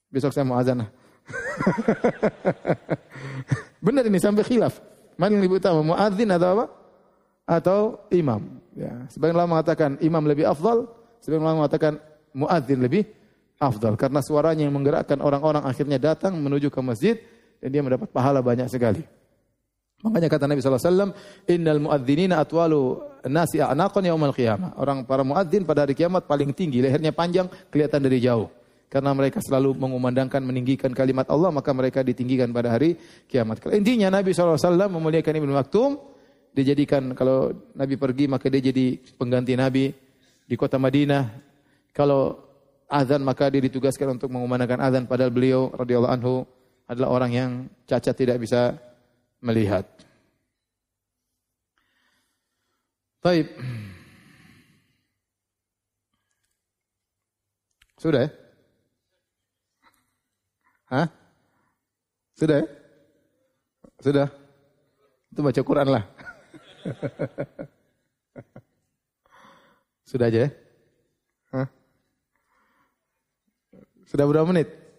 [0.08, 0.88] Besok saya mau azan.
[3.86, 4.80] Benar ini sampai khilaf.
[5.20, 6.66] Mana yang lebih utama, muadzin atau apa?
[7.44, 8.40] Atau imam.
[8.72, 9.04] Ya.
[9.12, 10.88] Sebagian ulama mengatakan imam lebih afdal,
[11.20, 12.00] sebagian ulama mengatakan
[12.32, 13.04] muadzin lebih
[13.60, 14.00] afdal.
[14.00, 17.20] Karena suaranya yang menggerakkan orang-orang akhirnya datang menuju ke masjid
[17.60, 19.04] dan dia mendapat pahala banyak sekali.
[20.00, 21.12] Makanya kata Nabi SAW,
[21.52, 24.80] Innal muadzinina atwalu nasi a'naqan yaumal qiyamah.
[24.80, 28.48] Orang para muadzin pada hari kiamat paling tinggi, lehernya panjang, kelihatan dari jauh.
[28.90, 32.98] Karena mereka selalu mengumandangkan, meninggikan kalimat Allah, maka mereka ditinggikan pada hari
[33.30, 33.62] kiamat.
[33.70, 34.58] Intinya Nabi SAW
[34.90, 36.02] memuliakan Ibnu Maktum,
[36.58, 39.94] dijadikan kalau Nabi pergi maka dia jadi pengganti Nabi
[40.50, 41.30] di kota Madinah.
[41.94, 42.50] Kalau
[42.90, 46.42] azan maka dia ditugaskan untuk mengumandangkan azan padahal beliau radhiyallahu anhu
[46.90, 48.74] adalah orang yang cacat tidak bisa
[49.46, 49.86] melihat.
[53.22, 53.54] Baik.
[58.02, 58.49] Sudah ya?
[60.90, 61.08] Hah?
[62.34, 62.66] Sudah ya?
[64.02, 64.28] Sudah?
[65.30, 66.04] Itu baca Quran lah.
[70.10, 70.50] Sudah aja ya?
[71.54, 71.68] Hah?
[74.10, 74.90] Sudah berapa menit?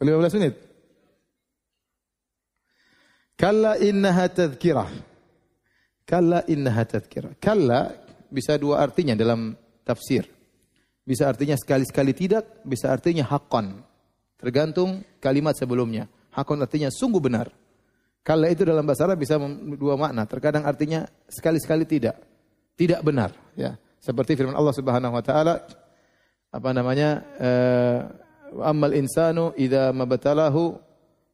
[0.00, 0.56] 15 menit.
[3.36, 4.88] Kalla innaha tadhkirah.
[6.08, 7.36] Kalla innaha tadhkirah.
[7.36, 7.92] Kalla
[8.32, 9.52] bisa dua artinya dalam
[9.84, 10.24] tafsir.
[11.10, 13.82] Bisa artinya sekali-sekali tidak, bisa artinya hakon.
[14.38, 16.06] Tergantung kalimat sebelumnya.
[16.30, 17.50] Hakon artinya sungguh benar.
[18.22, 19.34] Kalla itu dalam bahasa Arab bisa
[19.74, 20.22] dua makna.
[20.30, 22.14] Terkadang artinya sekali-sekali tidak.
[22.78, 23.34] Tidak benar.
[23.58, 23.74] Ya.
[23.98, 25.66] Seperti firman Allah Subhanahu Wa Taala
[26.54, 27.26] apa namanya
[28.54, 30.78] Wa ammal insanu idza mabtalahu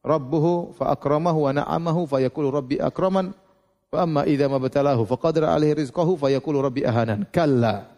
[0.05, 3.33] rabbuhu fa akramahu wa na'amahu fa yaqulu rabbi akraman
[3.93, 7.29] wa amma idza mabtalahu fa qadara alaihi rizqahu fa yaqulu rabbi ahanan.
[7.29, 7.93] Kalla.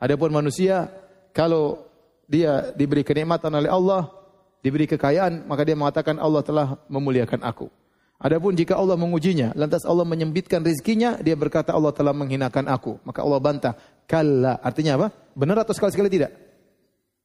[0.00, 0.90] Adapun manusia
[1.32, 1.80] kalau
[2.28, 4.08] dia diberi kenikmatan oleh Allah,
[4.62, 7.68] diberi kekayaan, maka dia mengatakan Allah telah memuliakan aku.
[8.22, 13.02] Adapun jika Allah mengujinya, lantas Allah menyempitkan rezekinya, dia berkata Allah telah menghinakan aku.
[13.02, 13.74] Maka Allah bantah.
[14.06, 14.62] Kalla.
[14.62, 15.10] Artinya apa?
[15.34, 16.30] Benar atau sekali-sekali tidak?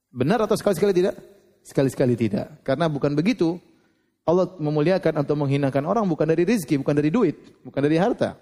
[0.09, 1.13] Benar atau sekali-sekali tidak?
[1.61, 2.65] Sekali-sekali tidak.
[2.65, 3.61] Karena bukan begitu.
[4.25, 8.35] Allah memuliakan atau menghinakan orang bukan dari rizki, bukan dari duit, bukan dari harta.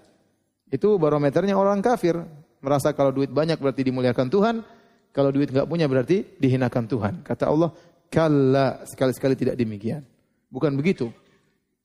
[0.72, 2.16] Itu barometernya orang kafir.
[2.64, 4.56] Merasa kalau duit banyak berarti dimuliakan Tuhan.
[5.16, 7.14] Kalau duit nggak punya berarti dihinakan Tuhan.
[7.24, 7.72] Kata Allah,
[8.12, 10.04] kalla sekali-sekali tidak demikian.
[10.52, 11.08] Bukan begitu.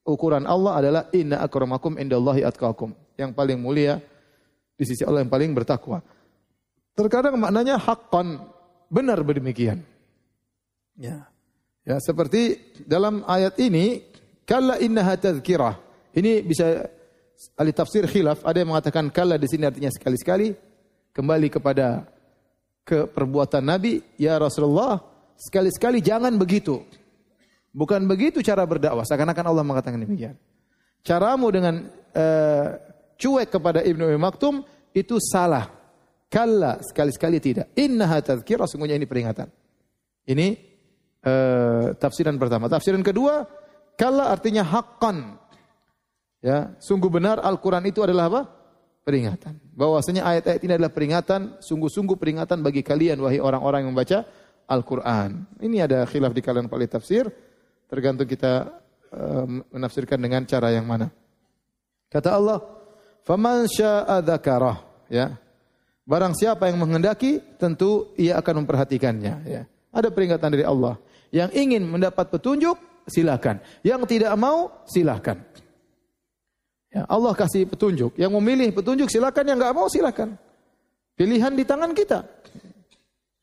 [0.04, 2.92] Ukuran Allah adalah inna akramakum indallahi atqakum.
[3.16, 4.04] Yang paling mulia
[4.76, 6.04] di sisi Allah yang paling bertakwa.
[6.92, 8.44] Terkadang maknanya hakkan
[8.92, 9.80] benar demikian.
[11.00, 11.32] Ya.
[11.88, 14.04] Ya, seperti dalam ayat ini,
[14.44, 15.80] kalla innaha tadhkirah.
[16.12, 16.84] Ini bisa
[17.56, 20.54] ahli tafsir khilaf, ada yang mengatakan kalla di sini artinya sekali-sekali
[21.16, 22.06] kembali kepada
[22.92, 25.00] ke perbuatan Nabi, ya Rasulullah,
[25.40, 26.84] sekali-sekali jangan begitu.
[27.72, 30.36] Bukan begitu cara berdakwah, seakan-akan Allah mengatakan demikian.
[31.00, 32.68] Caramu dengan uh,
[33.16, 35.72] cuek kepada Ibnu Maktum itu salah.
[36.28, 37.72] Kalla sekali-sekali tidak.
[37.80, 39.48] Innaha tadhkirah, sungguhnya ini peringatan.
[40.28, 40.48] Ini
[41.24, 42.68] uh, tafsiran pertama.
[42.68, 43.48] Tafsiran kedua,
[43.96, 45.40] kala artinya hakkan.
[46.44, 48.42] Ya, sungguh benar Al-Quran itu adalah apa?
[49.02, 49.58] Peringatan.
[49.74, 54.30] Bahwasanya ayat-ayat ini adalah peringatan, sungguh-sungguh peringatan bagi kalian wahai orang-orang yang membaca
[54.70, 55.50] Al-Quran.
[55.58, 57.26] Ini ada khilaf di kalangan para tafsir,
[57.90, 58.70] tergantung kita
[59.10, 61.10] uh, menafsirkan dengan cara yang mana.
[62.14, 62.62] Kata Allah,
[63.26, 64.22] "Faman syaa'a
[65.10, 65.34] ya.
[66.06, 69.62] Barang siapa yang menghendaki, tentu ia akan memperhatikannya, ya.
[69.92, 70.98] Ada peringatan dari Allah.
[71.30, 73.60] Yang ingin mendapat petunjuk, silakan.
[73.84, 75.44] Yang tidak mau, silakan.
[76.92, 78.20] Ya, Allah kasih petunjuk.
[78.20, 80.36] Yang memilih petunjuk silakan, yang nggak mau silakan.
[81.16, 82.28] Pilihan di tangan kita.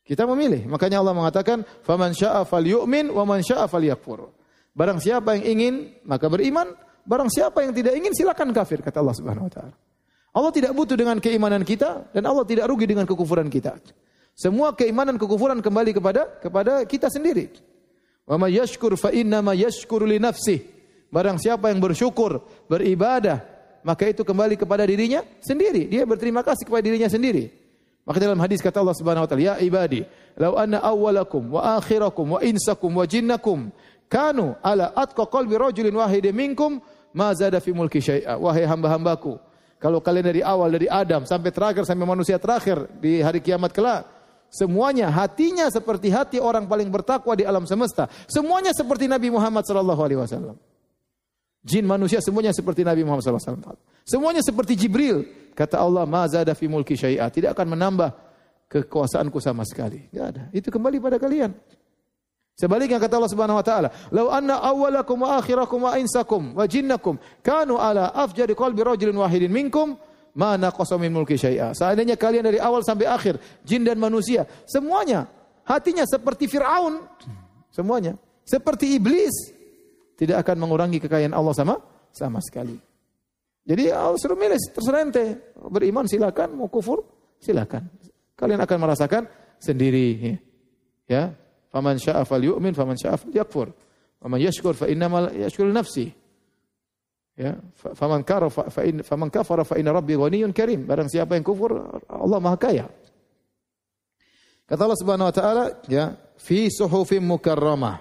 [0.04, 0.68] Kita memilih.
[0.68, 4.32] Makanya Allah mengatakan, "Faman syaa'a falyu'min wa man syaa'a falyakfur."
[4.72, 6.72] Barang siapa yang ingin, maka beriman.
[7.08, 9.74] Barang siapa yang tidak ingin, silakan kafir kata Allah Subhanahu wa taala.
[10.32, 13.80] Allah tidak butuh dengan keimanan kita dan Allah tidak rugi dengan kekufuran kita.
[14.38, 17.50] Semua keimanan kekufuran kembali kepada kepada kita sendiri.
[18.28, 20.77] Wa may yashkur fa inna ma yashkuru li nafsih.
[21.08, 23.40] Barang siapa yang bersyukur, beribadah,
[23.80, 25.88] maka itu kembali kepada dirinya sendiri.
[25.88, 27.48] Dia berterima kasih kepada dirinya sendiri.
[28.04, 30.04] Maka dalam hadis kata Allah Subhanahu wa taala, "Ya ibadi,
[30.40, 33.68] law anna awwalakum wa akhirakum wa insakum wa jinnakum
[34.08, 36.80] kanu ala atqa qalbi rajulin wahidin minkum
[37.12, 39.36] ma zada fi mulki syai'a." Wahai hamba-hambaku,
[39.76, 44.08] kalau kalian dari awal dari Adam sampai terakhir sampai manusia terakhir di hari kiamat kelak,
[44.48, 48.08] semuanya hatinya seperti hati orang paling bertakwa di alam semesta.
[48.24, 50.56] Semuanya seperti Nabi Muhammad sallallahu alaihi wasallam.
[51.64, 53.76] Jin manusia semuanya seperti Nabi Muhammad SAW.
[54.06, 55.50] Semuanya seperti Jibril.
[55.52, 57.26] Kata Allah, mazada fi mulki syai'a.
[57.28, 58.10] Tidak akan menambah
[58.70, 60.06] kekuasaanku sama sekali.
[60.06, 60.42] Tidak ada.
[60.54, 61.50] Itu kembali pada kalian.
[62.58, 67.14] Sebaliknya kata Allah Subhanahu wa taala, "Lau anna awwalakum wa akhirakum wa insakum wa jinnakum
[67.38, 69.94] kanu ala afjari qalbi rajulin wahidin minkum
[70.34, 75.30] ma naqasa min mulki syai'a." Seandainya kalian dari awal sampai akhir, jin dan manusia, semuanya
[75.62, 76.98] hatinya seperti Firaun,
[77.70, 79.54] semuanya seperti iblis,
[80.18, 81.78] tidak akan mengurangi kekayaan Allah sama
[82.10, 82.74] sama sekali.
[83.62, 85.54] Jadi Allah suruh milih terserah ente.
[85.54, 87.06] Beriman silakan, mau kufur
[87.38, 87.86] silakan.
[88.34, 89.22] Kalian akan merasakan
[89.62, 90.34] sendiri.
[91.06, 91.36] Ya,
[91.70, 93.70] faman syaa falyu'min, faman syaa falyakfur.
[94.18, 96.10] Faman yashkur fa innamal yashkuru nafsi.
[97.38, 100.82] Ya, faman kafara fa in faman kafara fa inna rabbi ghaniyyun karim.
[100.88, 101.70] Barang siapa yang kufur,
[102.10, 102.86] Allah Maha Kaya.
[104.68, 108.00] Kata Allah Subhanahu wa taala, ya, fi suhufim mukarramah.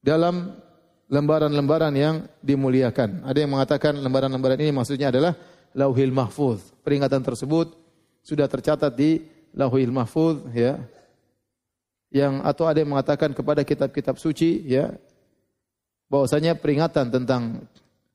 [0.00, 0.58] Dalam
[1.08, 3.24] lembaran-lembaran yang dimuliakan.
[3.24, 5.32] Ada yang mengatakan lembaran-lembaran ini maksudnya adalah
[5.72, 6.72] Lauhil Mahfuz.
[6.84, 7.72] Peringatan tersebut
[8.20, 9.24] sudah tercatat di
[9.56, 10.76] Lauhil Mahfuz ya.
[12.08, 14.96] Yang atau ada yang mengatakan kepada kitab-kitab suci ya
[16.08, 17.68] bahwasanya peringatan tentang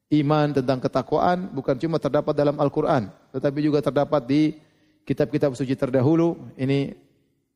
[0.09, 4.57] iman, tentang ketakwaan bukan cuma terdapat dalam Al-Qur'an, tetapi juga terdapat di
[5.05, 6.37] kitab-kitab suci terdahulu.
[6.57, 6.93] Ini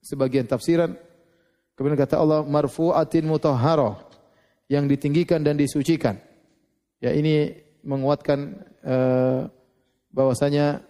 [0.02, 0.93] sebagian tafsiran.
[1.73, 4.07] Kemudian kata Allah marfu'atin mutahharah
[4.68, 6.20] yang ditinggikan dan disucikan.
[7.00, 9.48] Ya ini menguatkan uh,
[10.12, 10.84] bahwasanya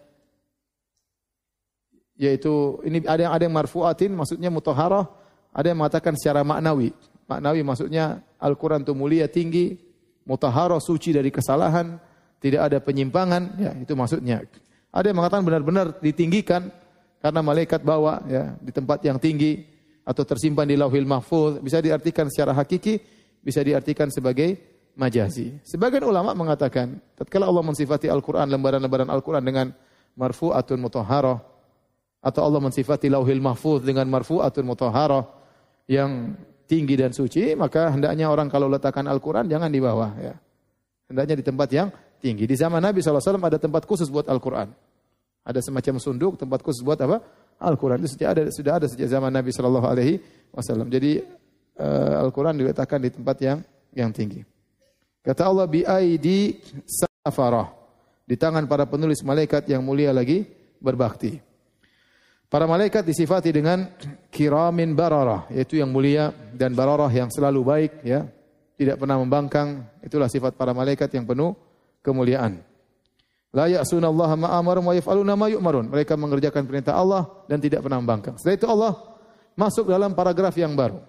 [2.18, 5.06] yaitu ini ada yang ada yang marfuatin maksudnya mutahharah,
[5.54, 6.90] ada yang mengatakan secara maknawi.
[7.30, 9.78] Maknawi maksudnya Al-Qur'an itu mulia tinggi,
[10.26, 12.02] mutahharah suci dari kesalahan,
[12.42, 14.42] tidak ada penyimpangan, ya itu maksudnya.
[14.90, 16.74] Ada yang mengatakan benar-benar ditinggikan
[17.22, 19.62] karena malaikat bawa ya di tempat yang tinggi
[20.08, 23.17] atau tersimpan di Lauhil Mahfuz, bisa diartikan secara hakiki
[23.48, 24.60] bisa diartikan sebagai
[25.00, 25.56] majazi.
[25.64, 29.72] Sebagian ulama mengatakan, tatkala Allah mensifati Al-Qur'an lembaran-lembaran Al-Qur'an dengan
[30.20, 31.40] marfu'atun mutahharah
[32.20, 35.24] atau Allah mensifati Lauhil Mahfuz dengan marfu'atun mutahharah
[35.88, 36.36] yang
[36.68, 40.36] tinggi dan suci, maka hendaknya orang kalau letakkan Al-Qur'an jangan di bawah ya.
[41.08, 41.88] Hendaknya di tempat yang
[42.20, 42.44] tinggi.
[42.44, 44.68] Di zaman Nabi SAW ada tempat khusus buat Al-Qur'an.
[45.48, 47.24] Ada semacam sunduk, tempat khusus buat apa?
[47.58, 50.88] Al-Quran itu sudah ada, sudah ada sejak zaman Nabi Wasallam.
[50.92, 51.24] Jadi
[51.80, 53.60] uh, Al-Quran diletakkan di tempat yang
[53.94, 54.42] yang tinggi.
[55.24, 57.74] Kata Allah bi aidi safarah.
[58.28, 60.44] Di tangan para penulis malaikat yang mulia lagi
[60.84, 61.40] berbakti.
[62.48, 63.92] Para malaikat disifati dengan
[64.32, 68.24] kiramin bararah, yaitu yang mulia dan bararah yang selalu baik, ya,
[68.80, 69.84] tidak pernah membangkang.
[70.00, 71.56] Itulah sifat para malaikat yang penuh
[72.00, 72.64] kemuliaan.
[73.52, 75.92] La ya'suna Allah ma wa yaf'aluna ma yu'marun.
[75.92, 78.40] Mereka mengerjakan perintah Allah dan tidak pernah membangkang.
[78.40, 78.94] Setelah itu Allah
[79.56, 81.04] masuk dalam paragraf yang baru.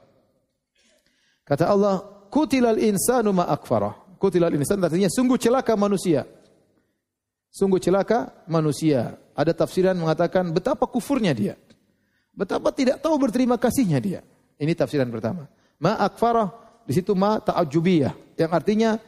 [1.49, 4.21] Kata Allah, kutilal insanu ma akfarah.
[4.21, 6.29] Kutilal insan artinya sungguh celaka manusia.
[7.49, 9.17] Sungguh celaka manusia.
[9.33, 11.57] Ada tafsiran mengatakan betapa kufurnya dia.
[12.37, 14.21] Betapa tidak tahu berterima kasihnya dia.
[14.61, 15.49] Ini tafsiran pertama.
[15.81, 16.53] Ma akfarah
[16.85, 18.99] di situ ma ta'ajubiyah yang artinya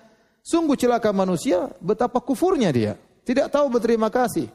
[0.41, 2.95] sungguh celaka manusia betapa kufurnya dia.
[3.27, 4.49] Tidak tahu berterima kasih.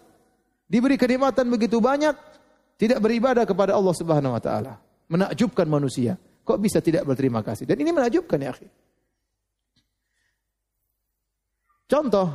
[0.65, 2.17] Diberi kenikmatan begitu banyak
[2.82, 4.82] tidak beribadah kepada Allah Subhanahu wa taala.
[5.06, 6.17] Menakjubkan manusia.
[6.45, 7.65] Kok bisa tidak berterima kasih?
[7.65, 8.69] Dan ini menakjubkan ya akhi.
[11.89, 12.27] Contoh,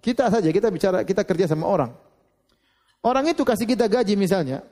[0.00, 1.92] kita saja, kita bicara, kita kerja sama orang.
[3.04, 4.64] Orang itu kasih kita gaji misalnya,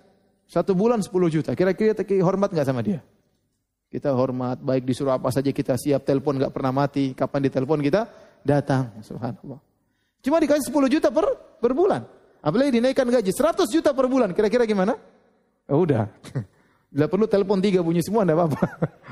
[0.49, 1.53] satu bulan 10 juta.
[1.53, 3.05] Kira-kira kita hormat nggak sama dia?
[3.91, 7.13] Kita hormat, baik disuruh apa saja kita siap, telepon nggak pernah mati.
[7.13, 8.07] Kapan ditelepon kita
[8.47, 8.97] datang.
[9.03, 9.61] Subhanallah.
[10.25, 11.27] Cuma dikasih 10 juta per,
[11.61, 12.07] per bulan.
[12.41, 14.33] Apalagi dinaikkan gaji 100 juta per bulan.
[14.33, 14.97] Kira-kira gimana?
[15.69, 16.05] Ya udah.
[16.91, 18.63] Bila perlu telepon tiga bunyi semua, enggak apa-apa.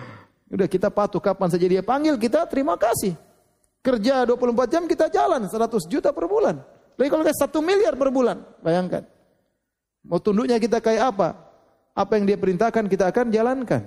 [0.55, 3.15] Udah kita patuh kapan saja dia panggil, kita terima kasih.
[3.79, 6.59] Kerja 24 jam kita jalan 100 juta per bulan.
[6.99, 9.07] Tapi kalau kayak 1 miliar per bulan, bayangkan.
[10.03, 11.39] Mau tunduknya kita kayak apa?
[11.95, 13.87] Apa yang dia perintahkan kita akan jalankan.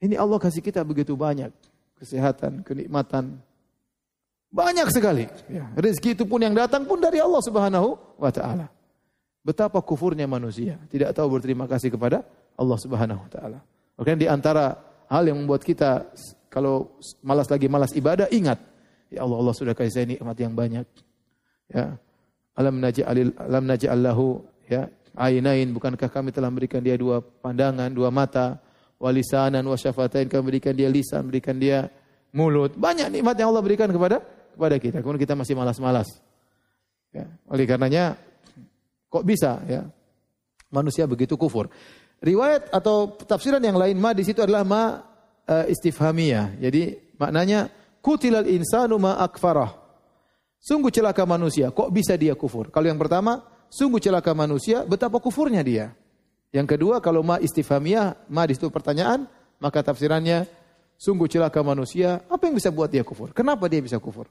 [0.00, 1.52] Ini Allah kasih kita begitu banyak.
[1.96, 3.40] Kesehatan, kenikmatan.
[4.50, 5.28] Banyak sekali.
[5.46, 8.66] Ya, rezeki itu pun yang datang pun dari Allah subhanahu wa ta'ala.
[9.40, 10.76] Betapa kufurnya manusia.
[10.92, 12.20] Tidak tahu berterima kasih kepada
[12.60, 13.58] Allah subhanahu wa ta'ala.
[13.96, 14.76] Makanya di antara
[15.08, 16.12] hal yang membuat kita
[16.52, 18.60] kalau malas lagi malas ibadah ingat
[19.10, 20.86] ya Allah Allah sudah kasih saya nikmat yang banyak.
[21.72, 21.96] Ya.
[22.58, 24.26] Alam naj'alil alam naj'allahu
[24.68, 28.60] ya ainain bukankah kami telah memberikan dia dua pandangan, dua mata,
[29.00, 31.88] walisanan wa syafatain kami berikan dia lisan, berikan dia
[32.30, 32.76] mulut.
[32.78, 34.22] Banyak nikmat yang Allah berikan kepada
[34.54, 34.96] kepada kita.
[35.02, 36.08] Kemudian kita masih malas-malas.
[37.10, 37.26] Ya.
[37.50, 38.14] Oleh karenanya
[39.10, 39.82] kok bisa ya
[40.70, 41.66] manusia begitu kufur.
[42.22, 44.82] Riwayat atau tafsiran yang lain ma di situ adalah ma
[45.44, 46.62] uh, istifhamiyah.
[46.62, 47.68] Jadi maknanya
[48.00, 49.76] kutilal insanu ma akfarah.
[50.60, 52.68] Sungguh celaka manusia, kok bisa dia kufur?
[52.68, 53.40] Kalau yang pertama,
[53.72, 55.96] sungguh celaka manusia, betapa kufurnya dia.
[56.52, 59.24] Yang kedua, kalau ma istifhamiyah, ma di situ pertanyaan,
[59.56, 60.44] maka tafsirannya
[61.00, 63.32] sungguh celaka manusia, apa yang bisa buat dia kufur?
[63.32, 64.28] Kenapa dia bisa kufur?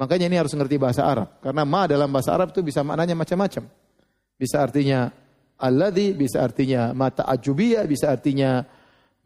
[0.00, 1.36] Makanya ini harus ngerti bahasa Arab.
[1.44, 3.68] Karena ma dalam bahasa Arab itu bisa maknanya macam-macam.
[4.38, 5.10] Bisa artinya
[5.58, 8.62] alladhi bisa artinya mata ajubiyah, bisa artinya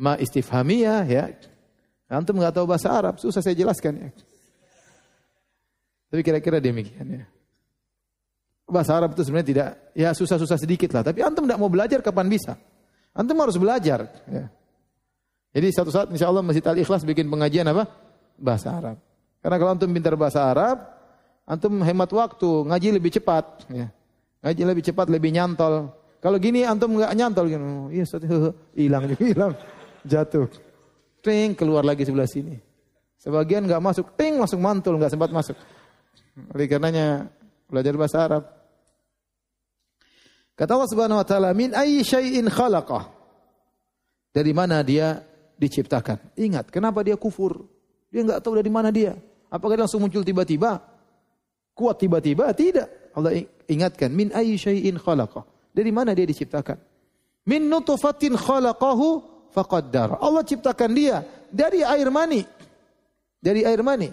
[0.00, 1.28] ma istifhamiyah ya.
[2.08, 4.10] Antum nggak tahu bahasa Arab, susah saya jelaskan ya.
[6.12, 7.24] Tapi kira-kira demikian ya.
[8.68, 12.28] Bahasa Arab itu sebenarnya tidak ya susah-susah sedikit lah, tapi antum tidak mau belajar kapan
[12.28, 12.56] bisa?
[13.12, 14.48] Antum harus belajar ya.
[15.52, 17.84] Jadi satu saat insya Allah Masjid Al Ikhlas bikin pengajian apa?
[18.40, 18.96] Bahasa Arab.
[19.44, 20.80] Karena kalau antum pintar bahasa Arab,
[21.44, 23.92] antum hemat waktu, ngaji lebih cepat ya.
[24.42, 25.94] Ngaji lebih cepat, lebih nyantol.
[26.18, 27.66] Kalau gini antum nggak nyantol gitu.
[27.94, 28.04] Iya,
[28.82, 29.52] hilang juga hilang.
[30.02, 30.50] Jatuh.
[31.22, 32.58] Ting keluar lagi sebelah sini.
[33.22, 35.54] Sebagian nggak masuk, ting masuk mantul nggak sempat masuk.
[36.50, 37.30] Oleh karenanya
[37.70, 38.42] belajar bahasa Arab.
[40.58, 43.14] Kata Allah Subhanahu wa taala, "Min ayyi syai'in khalaqah?"
[44.32, 45.22] Dari mana dia
[45.54, 46.34] diciptakan?
[46.34, 47.62] Ingat, kenapa dia kufur?
[48.10, 49.14] Dia nggak tahu dari mana dia.
[49.52, 50.80] Apakah dia langsung muncul tiba-tiba?
[51.76, 52.48] Kuat tiba-tiba?
[52.50, 53.01] Tidak.
[53.12, 56.76] Allah ingatkan, "Min ayyi syai'in khalaqah?" Dari mana dia diciptakan?
[57.48, 59.06] Min nutfatin khalaqahu
[59.50, 60.20] faqaddar.
[60.20, 62.44] Allah ciptakan dia dari air mani.
[63.42, 64.12] Dari air mani.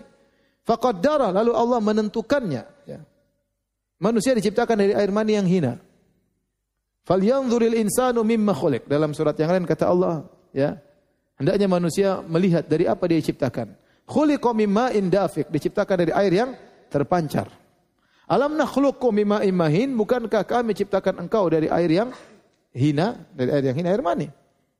[0.63, 2.99] Faqaddara lalu Allah menentukannya ya.
[3.99, 5.75] Manusia diciptakan dari air mani yang hina.
[7.03, 8.87] Falyanzuril insanu mimma khuliq.
[8.87, 10.23] Dalam surat yang lain kata Allah,
[10.55, 10.79] ya.
[11.35, 13.75] Hendaknya manusia melihat dari apa dia diciptakan.
[14.07, 16.51] Khuliqa mimma indafiq, diciptakan dari air yang
[16.87, 17.49] terpancar.
[18.29, 22.09] Alam nakhluqkum mimma imahin, bukankah kami ciptakan engkau dari air yang
[22.69, 24.29] hina, dari air yang hina, air mani.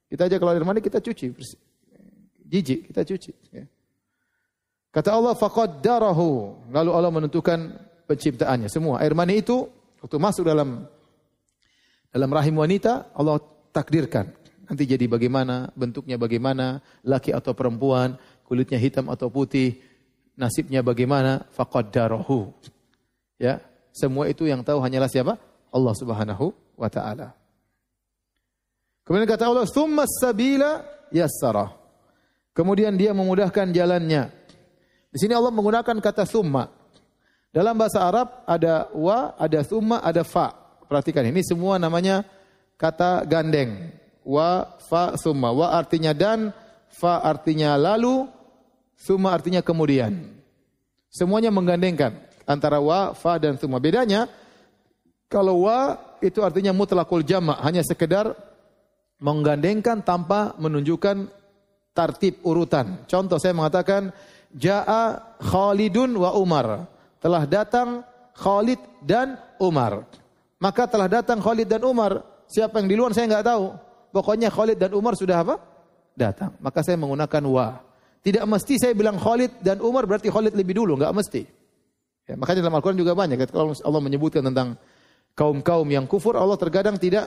[0.06, 1.34] Kita aja kalau air mani kita cuci,
[2.46, 3.32] jijik kita cuci.
[3.50, 3.66] Ya.
[4.94, 6.30] Kata Allah, faqaddarahu.
[6.70, 7.74] Lalu Allah menentukan
[8.06, 8.70] penciptaannya.
[8.70, 9.66] Semua air mani itu
[10.02, 10.86] waktu masuk dalam
[12.14, 13.42] dalam rahim wanita, Allah
[13.74, 14.34] takdirkan.
[14.70, 19.82] Nanti jadi bagaimana, bentuknya bagaimana, laki atau perempuan, kulitnya hitam atau putih,
[20.38, 22.54] nasibnya bagaimana, faqaddarahu.
[23.40, 23.64] Ya,
[23.96, 25.40] semua itu yang tahu hanyalah siapa?
[25.72, 27.32] Allah Subhanahu wa taala.
[29.08, 31.74] Kemudian kata Allah, "Tsumma sabila yassara."
[32.54, 34.28] Kemudian dia memudahkan jalannya.
[35.10, 36.68] Di sini Allah menggunakan kata summa.
[37.50, 40.54] Dalam bahasa Arab ada wa, ada summa, ada fa.
[40.86, 42.28] Perhatikan ini semua namanya
[42.76, 43.90] kata gandeng.
[44.22, 45.50] Wa, fa, summa.
[45.50, 46.54] Wa artinya dan,
[46.92, 48.30] fa artinya lalu,
[49.00, 50.38] summa artinya kemudian.
[51.10, 53.78] Semuanya menggandengkan antara wa, fa dan thumma.
[53.78, 54.26] Bedanya
[55.30, 55.94] kalau wa
[56.26, 58.34] itu artinya mutlakul jama, hanya sekedar
[59.22, 61.30] menggandengkan tanpa menunjukkan
[61.94, 63.06] tartib urutan.
[63.06, 64.10] Contoh saya mengatakan
[64.58, 66.90] jaa Khalidun wa Umar.
[67.22, 68.02] Telah datang
[68.34, 70.08] Khalid dan Umar.
[70.58, 72.24] Maka telah datang Khalid dan Umar.
[72.50, 73.66] Siapa yang di luar saya nggak tahu.
[74.10, 75.60] Pokoknya Khalid dan Umar sudah apa?
[76.16, 76.56] Datang.
[76.64, 77.68] Maka saya menggunakan wa.
[78.24, 81.59] Tidak mesti saya bilang Khalid dan Umar berarti Khalid lebih dulu, nggak mesti.
[82.30, 83.42] Ya, makanya dalam Al-Quran juga banyak.
[83.50, 84.78] Kalau Allah menyebutkan tentang
[85.34, 87.26] kaum-kaum yang kufur, Allah terkadang tidak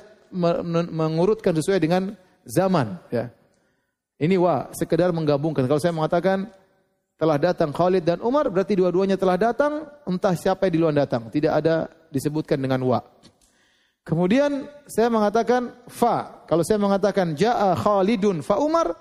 [0.95, 2.15] mengurutkan sesuai dengan
[2.47, 3.03] zaman.
[3.11, 3.35] Ya.
[4.23, 5.67] Ini wa, sekedar menggabungkan.
[5.67, 6.47] Kalau saya mengatakan
[7.19, 11.27] telah datang Khalid dan Umar, berarti dua-duanya telah datang, entah siapa yang duluan datang.
[11.27, 13.03] Tidak ada disebutkan dengan wa.
[14.07, 16.47] Kemudian saya mengatakan fa.
[16.47, 18.95] Kalau saya mengatakan ja'a Khalidun fa Umar,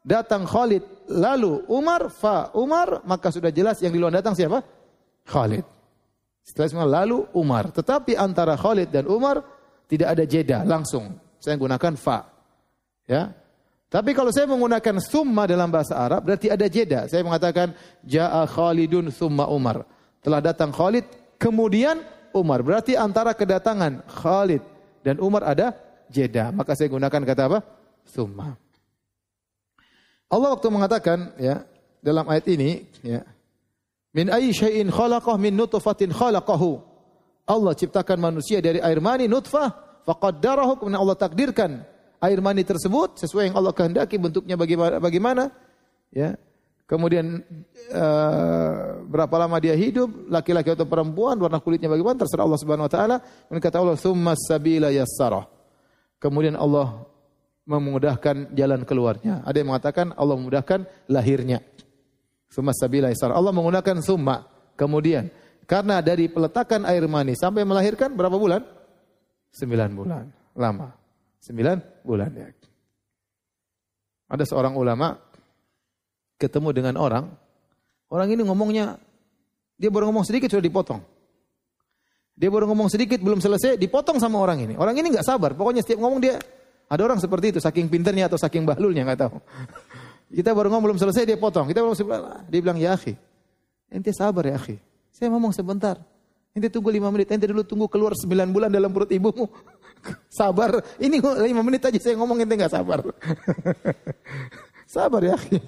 [0.00, 4.64] datang Khalid lalu Umar fa Umar, maka sudah jelas yang duluan datang siapa?
[5.24, 5.64] Khalid.
[6.44, 7.72] Setelah semua lalu Umar.
[7.72, 9.40] Tetapi antara Khalid dan Umar
[9.88, 11.16] tidak ada jeda langsung.
[11.40, 12.28] Saya gunakan fa.
[13.08, 13.32] Ya.
[13.88, 17.06] Tapi kalau saya menggunakan summa dalam bahasa Arab berarti ada jeda.
[17.08, 17.72] Saya mengatakan
[18.04, 19.88] jaa Khalidun summa Umar.
[20.20, 21.06] Telah datang Khalid
[21.40, 22.00] kemudian
[22.34, 22.60] Umar.
[22.60, 24.60] Berarti antara kedatangan Khalid
[25.06, 25.72] dan Umar ada
[26.10, 26.50] jeda.
[26.50, 27.58] Maka saya gunakan kata apa?
[28.04, 28.56] Summa.
[30.28, 31.62] Allah waktu mengatakan ya
[32.02, 33.22] dalam ayat ini ya
[34.14, 36.80] min ayyi syai'in khalaqah min nutfatin khalaqahu.
[37.44, 41.84] Allah ciptakan manusia dari air mani nutfah faqaddarahu kemudian Allah takdirkan
[42.24, 45.52] air mani tersebut sesuai yang Allah kehendaki bentuknya bagaimana bagaimana
[46.08, 46.40] ya
[46.84, 47.40] Kemudian
[47.96, 52.92] uh, berapa lama dia hidup, laki-laki atau perempuan, warna kulitnya bagaimana terserah Allah Subhanahu wa
[52.92, 53.16] taala.
[53.24, 55.48] Kemudian kata Allah, "Tsummas sabila yassara."
[56.20, 57.08] Kemudian Allah
[57.64, 59.40] memudahkan jalan keluarnya.
[59.48, 61.64] Ada yang mengatakan Allah memudahkan lahirnya.
[62.54, 63.34] Tsummas sabila yassara.
[63.34, 64.46] Allah menggunakan summa.
[64.78, 65.26] Kemudian
[65.66, 68.62] karena dari peletakan air mani sampai melahirkan berapa bulan?
[69.50, 70.24] Sembilan bulan.
[70.54, 70.94] Lama.
[71.42, 72.46] Sembilan bulan ya.
[74.30, 75.18] Ada seorang ulama
[76.38, 77.26] ketemu dengan orang,
[78.14, 79.02] orang ini ngomongnya,
[79.74, 81.02] dia baru ngomong sedikit sudah dipotong.
[82.34, 84.74] Dia baru ngomong sedikit belum selesai, dipotong sama orang ini.
[84.74, 86.38] Orang ini nggak sabar, pokoknya setiap ngomong dia
[86.86, 89.36] ada orang seperti itu, saking pinternya atau saking bahlulnya nggak tahu.
[90.30, 91.68] Kita baru ngomong belum selesai dia potong.
[91.68, 93.14] Kita belum selesai, dia bilang ya akhi,
[93.92, 94.76] ente sabar ya akhi.
[95.14, 96.00] Saya ngomong sebentar.
[96.54, 97.30] Ente tunggu lima menit.
[97.30, 99.46] Ente dulu tunggu keluar sembilan bulan dalam perut ibumu.
[100.38, 100.78] sabar.
[100.98, 103.02] Ini lima menit aja saya ngomong ente nggak sabar.
[104.94, 105.58] sabar ya akhi.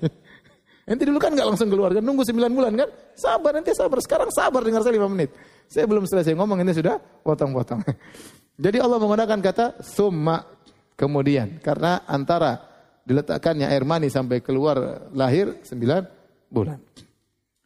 [0.87, 2.87] Ente dulu kan nggak langsung keluar, kan nunggu 9 bulan kan?
[3.19, 3.99] Sabar, nanti sabar.
[3.99, 5.35] Sekarang sabar dengar saya 5 menit.
[5.66, 7.83] Saya belum selesai ngomong, ini sudah potong-potong.
[8.64, 10.47] Jadi Allah menggunakan kata summa
[10.95, 11.59] kemudian.
[11.59, 12.75] Karena antara
[13.07, 16.83] diletakkannya air mani sampai keluar lahir 9 bulan.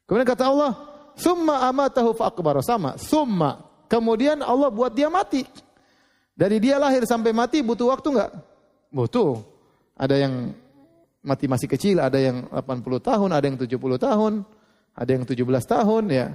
[0.05, 0.73] Kemudian kata Allah,
[1.17, 2.61] summa amatahu fa'akbar.
[2.61, 3.65] Sama, summa.
[3.89, 5.43] Kemudian Allah buat dia mati.
[6.37, 8.31] Dari dia lahir sampai mati butuh waktu enggak?
[8.93, 9.41] Butuh.
[9.97, 10.53] Ada yang
[11.21, 14.33] mati masih kecil, ada yang 80 tahun, ada yang 70 tahun,
[14.97, 16.27] ada yang 17 tahun ya.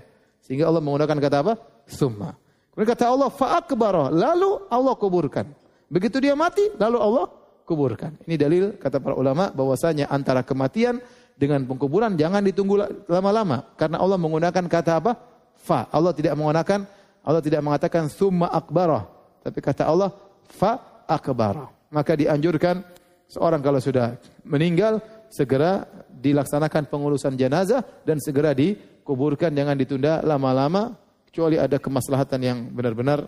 [0.46, 1.54] Sehingga Allah menggunakan kata apa?
[1.89, 2.38] Summa.
[2.74, 5.50] Kemudian kata Allah fa'akbaroh, lalu Allah kuburkan.
[5.89, 7.26] Begitu dia mati, lalu Allah
[7.65, 8.15] kuburkan.
[8.30, 11.01] Ini dalil kata para ulama bahwasanya antara kematian
[11.36, 15.12] dengan pengkuburan jangan ditunggu lama-lama karena Allah menggunakan kata apa?
[15.60, 15.89] Fa.
[15.89, 16.86] Allah tidak menggunakan
[17.25, 19.10] Allah tidak mengatakan summa akbaroh,
[19.41, 20.13] tapi kata Allah
[20.45, 21.89] fa akbaroh.
[21.89, 22.86] Maka dianjurkan
[23.25, 25.01] Seorang kalau sudah meninggal
[25.34, 30.93] segera dilaksanakan pengurusan jenazah dan segera dikuburkan jangan ditunda lama-lama
[31.30, 33.25] kecuali ada kemaslahatan yang benar-benar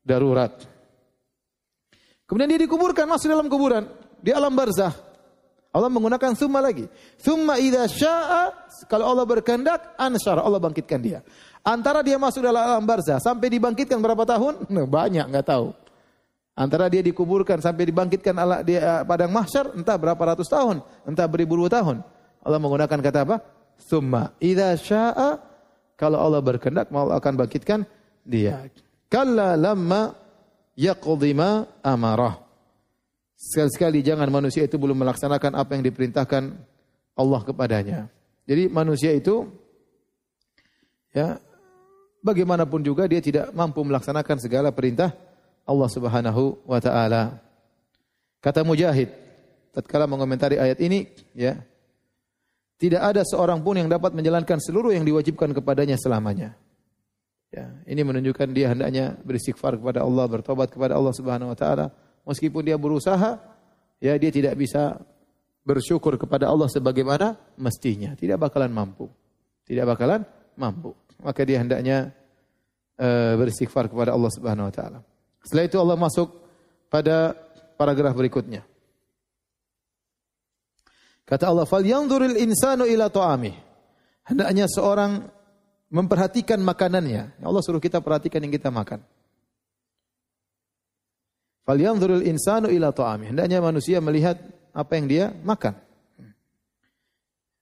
[0.00, 0.56] darurat.
[2.26, 3.86] Kemudian dia dikuburkan masuk dalam kuburan
[4.18, 4.90] di alam barzah.
[5.70, 6.90] Allah menggunakan summa lagi.
[7.20, 8.44] Summa idza syaa
[8.90, 11.20] kalau Allah berkehendak ansyara Allah bangkitkan dia.
[11.62, 14.66] Antara dia masuk dalam alam barzah sampai dibangkitkan berapa tahun?
[14.72, 15.70] Nah, banyak nggak tahu.
[16.56, 21.28] Antara dia dikuburkan sampai dibangkitkan Allah di uh, padang mahsyar entah berapa ratus tahun, entah
[21.28, 22.00] beribu-ribu tahun.
[22.40, 23.36] Allah menggunakan kata apa?
[23.76, 25.36] Summa idza syaa
[26.00, 27.84] kalau Allah berkehendak Allah akan bangkitkan
[28.24, 28.72] dia.
[29.12, 30.25] Kalla lamma
[30.76, 32.38] yaqdi ma amarah.
[33.36, 36.56] Sekali-sekali jangan manusia itu belum melaksanakan apa yang diperintahkan
[37.16, 37.98] Allah kepadanya.
[38.46, 39.48] Jadi manusia itu
[41.12, 41.36] ya
[42.24, 45.12] bagaimanapun juga dia tidak mampu melaksanakan segala perintah
[45.66, 47.42] Allah Subhanahu wa taala.
[48.40, 49.26] Kata Mujahid
[49.76, 51.04] tatkala mengomentari ayat ini,
[51.36, 51.60] ya.
[52.76, 56.56] Tidak ada seorang pun yang dapat menjalankan seluruh yang diwajibkan kepadanya selamanya.
[57.54, 61.86] Ya, ini menunjukkan dia hendaknya beristighfar kepada Allah, bertobat kepada Allah Subhanahu wa taala.
[62.26, 63.38] Meskipun dia berusaha,
[64.02, 64.98] ya dia tidak bisa
[65.62, 68.18] bersyukur kepada Allah sebagaimana mestinya.
[68.18, 69.06] Tidak bakalan mampu.
[69.62, 70.26] Tidak bakalan
[70.58, 70.94] mampu.
[71.22, 72.10] Maka dia hendaknya
[72.98, 74.98] uh, beristighfar kepada Allah Subhanahu wa taala.
[75.46, 76.28] Setelah itu Allah masuk
[76.90, 77.34] pada
[77.78, 78.66] paragraf berikutnya.
[81.26, 83.54] Kata Allah, "Fal yanzuril insanu ila ta'amih."
[84.26, 85.35] Hendaknya seorang
[85.92, 87.38] memperhatikan makanannya.
[87.42, 89.02] Allah suruh kita perhatikan yang kita makan.
[91.66, 93.34] Fal yanzuril insanu ila ta'amih.
[93.34, 94.38] Hendaknya manusia melihat
[94.70, 95.74] apa yang dia makan.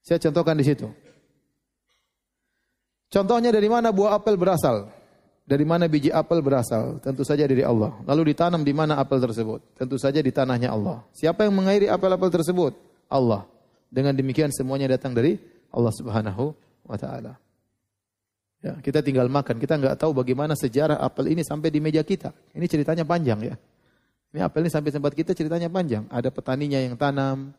[0.04, 0.88] Saya contohkan di situ.
[3.08, 4.92] Contohnya dari mana buah apel berasal?
[5.44, 6.98] dari mana biji apel berasal?
[7.04, 7.92] Tentu saja dari Allah.
[8.08, 9.76] Lalu ditanam di mana apel tersebut?
[9.76, 11.04] Tentu saja di tanahnya Allah.
[11.12, 12.72] Siapa yang mengairi apel-apel tersebut?
[13.12, 13.44] Allah.
[13.92, 15.36] Dengan demikian semuanya datang dari
[15.70, 16.56] Allah Subhanahu
[16.88, 17.36] wa taala.
[18.64, 22.32] Ya, kita tinggal makan, kita nggak tahu bagaimana sejarah apel ini sampai di meja kita.
[22.56, 23.54] Ini ceritanya panjang ya.
[24.32, 26.08] Ini apel ini sampai tempat kita ceritanya panjang.
[26.08, 27.52] Ada petaninya yang tanam,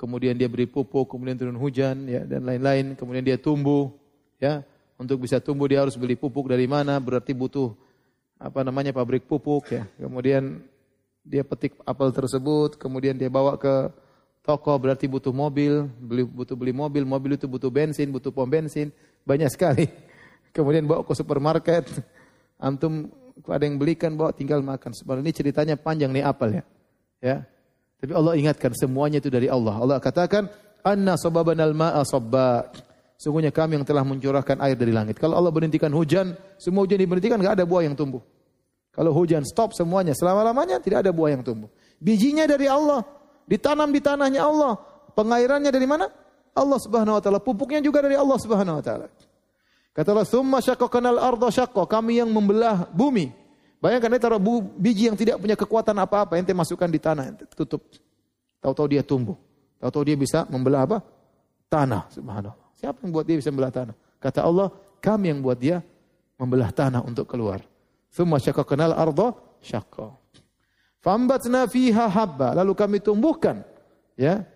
[0.00, 3.92] kemudian dia beri pupuk, kemudian turun hujan, ya dan lain-lain, kemudian dia tumbuh,
[4.40, 4.64] ya
[4.96, 7.76] untuk bisa tumbuh dia harus beli pupuk dari mana, berarti butuh
[8.40, 9.84] apa namanya pabrik pupuk ya.
[10.00, 10.64] Kemudian
[11.20, 13.92] dia petik apel tersebut, kemudian dia bawa ke
[14.40, 18.88] toko berarti butuh mobil, beli, butuh beli mobil, mobil itu butuh bensin, butuh pom bensin,
[19.28, 19.84] banyak sekali.
[20.54, 21.90] Kemudian bawa ke supermarket,
[22.62, 23.10] antum
[23.50, 24.94] ada yang belikan bawa tinggal makan.
[24.94, 26.62] Sebenarnya ini ceritanya panjang nih apal ya.
[27.18, 27.36] Ya.
[27.98, 29.74] Tapi Allah ingatkan semuanya itu dari Allah.
[29.74, 30.46] Allah katakan,
[30.86, 32.70] "Anna sababanal ma'a sabba."
[33.18, 35.16] Sungguhnya kami yang telah mencurahkan air dari langit.
[35.18, 38.20] Kalau Allah berhentikan hujan, semua hujan diberhentikan, nggak ada buah yang tumbuh.
[38.94, 41.66] Kalau hujan stop semuanya, selama-lamanya tidak ada buah yang tumbuh.
[41.98, 43.02] Bijinya dari Allah,
[43.48, 44.78] ditanam di tanahnya Allah.
[45.14, 46.06] Pengairannya dari mana?
[46.54, 47.40] Allah Subhanahu wa taala.
[47.42, 49.06] Pupuknya juga dari Allah Subhanahu wa taala.
[49.94, 53.30] Kata Allah, "Tsumma syaqqaqnal arda syaqqa." Kami yang membelah bumi.
[53.78, 54.40] Bayangkan dia taruh
[54.74, 57.84] biji yang tidak punya kekuatan apa-apa, ente masukkan di tanah, ente tutup.
[58.58, 59.36] Tahu-tahu dia tumbuh.
[59.78, 60.98] Tahu-tahu dia bisa membelah apa?
[61.68, 62.74] Tanah, subhanallah.
[62.74, 63.94] Siapa yang buat dia bisa membelah tanah?
[64.18, 64.72] Kata Allah,
[65.04, 65.84] kami yang buat dia
[66.40, 67.60] membelah tanah untuk keluar.
[68.08, 70.10] Tsumma syaqqaqnal arda syaqqa.
[71.04, 72.56] Fambatna fiha habba.
[72.56, 73.60] Lalu kami tumbuhkan
[74.16, 74.46] ya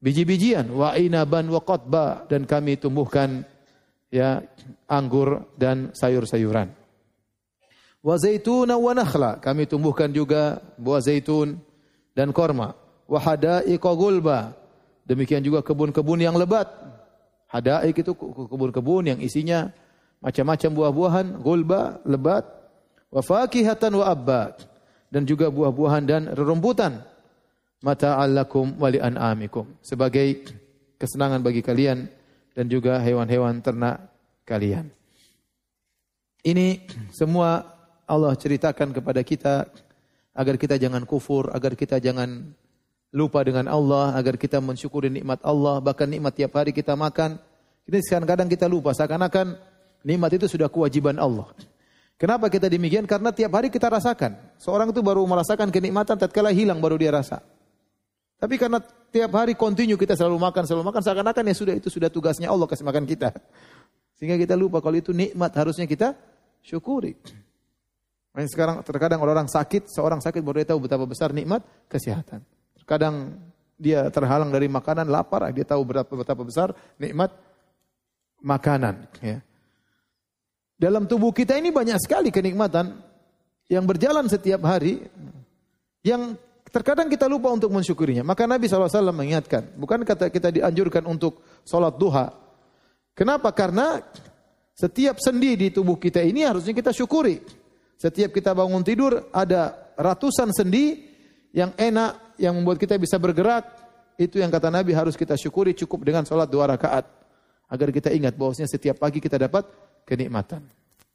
[0.00, 3.44] biji-bijian wa inaban wa qatba dan kami tumbuhkan
[4.10, 4.42] ya
[4.90, 6.68] anggur dan sayur-sayuran.
[8.00, 11.56] Wa zaituna wa nakhla, kami tumbuhkan juga buah zaitun
[12.12, 12.74] dan korma.
[13.06, 14.54] Wa hadaiqa gulba,
[15.06, 16.68] demikian juga kebun-kebun yang lebat.
[17.50, 19.74] Hadaik itu kebun-kebun yang isinya
[20.22, 22.46] macam-macam buah-buahan, gulba, lebat.
[23.10, 24.54] Wa fakihatan wa abba,
[25.10, 27.02] dan juga buah-buahan dan rerumputan.
[27.82, 29.66] Mata'allakum wa li'an'amikum.
[29.82, 30.46] Sebagai
[31.00, 32.06] kesenangan bagi kalian
[32.54, 34.10] dan juga hewan-hewan ternak
[34.46, 34.90] kalian.
[36.40, 37.62] Ini semua
[38.08, 39.68] Allah ceritakan kepada kita
[40.34, 42.50] agar kita jangan kufur, agar kita jangan
[43.12, 47.36] lupa dengan Allah, agar kita mensyukuri nikmat Allah, bahkan nikmat tiap hari kita makan.
[47.86, 49.58] Ini kadang-kadang kita lupa seakan-akan
[50.06, 51.50] nikmat itu sudah kewajiban Allah.
[52.20, 53.08] Kenapa kita demikian?
[53.08, 54.36] Karena tiap hari kita rasakan.
[54.60, 57.40] Seorang itu baru merasakan kenikmatan tatkala hilang baru dia rasa.
[58.40, 58.80] Tapi karena
[59.12, 62.64] tiap hari kontinu kita selalu makan, selalu makan, seakan-akan ya sudah itu sudah tugasnya Allah
[62.64, 63.36] kasih makan kita.
[64.16, 66.16] Sehingga kita lupa kalau itu nikmat harusnya kita
[66.64, 67.20] syukuri.
[68.32, 71.60] Nah, sekarang terkadang orang sakit, seorang sakit baru dia tahu betapa besar nikmat
[71.92, 72.40] kesehatan.
[72.80, 73.36] Terkadang
[73.76, 77.36] dia terhalang dari makanan, lapar, dia tahu berapa betapa besar nikmat
[78.40, 79.04] makanan.
[79.20, 79.44] Ya.
[80.80, 82.96] Dalam tubuh kita ini banyak sekali kenikmatan
[83.68, 85.04] yang berjalan setiap hari
[86.00, 86.40] yang
[86.70, 88.22] Terkadang kita lupa untuk mensyukurinya.
[88.22, 89.74] Maka Nabi SAW mengingatkan.
[89.74, 92.30] Bukan kata kita dianjurkan untuk sholat duha.
[93.10, 93.50] Kenapa?
[93.50, 93.98] Karena
[94.78, 97.42] setiap sendi di tubuh kita ini harusnya kita syukuri.
[97.98, 101.04] Setiap kita bangun tidur ada ratusan sendi
[101.50, 103.66] yang enak, yang membuat kita bisa bergerak.
[104.16, 107.04] Itu yang kata Nabi harus kita syukuri cukup dengan sholat dua rakaat.
[107.66, 109.66] Agar kita ingat bahwasanya setiap pagi kita dapat
[110.06, 110.64] kenikmatan.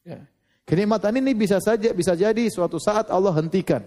[0.04, 0.20] Ya.
[0.68, 3.82] Kenikmatan ini bisa saja bisa jadi suatu saat Allah hentikan.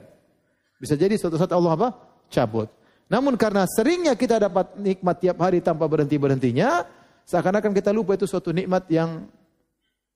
[0.78, 1.88] Bisa jadi suatu saat Allah apa?
[2.30, 2.70] Cabut.
[3.10, 6.86] Namun karena seringnya kita dapat nikmat tiap hari tanpa berhenti-berhentinya,
[7.26, 9.26] seakan-akan kita lupa itu suatu nikmat yang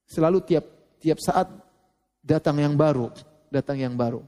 [0.07, 0.65] selalu tiap
[1.03, 1.51] tiap saat
[2.23, 3.11] datang yang baru,
[3.51, 4.23] datang yang baru.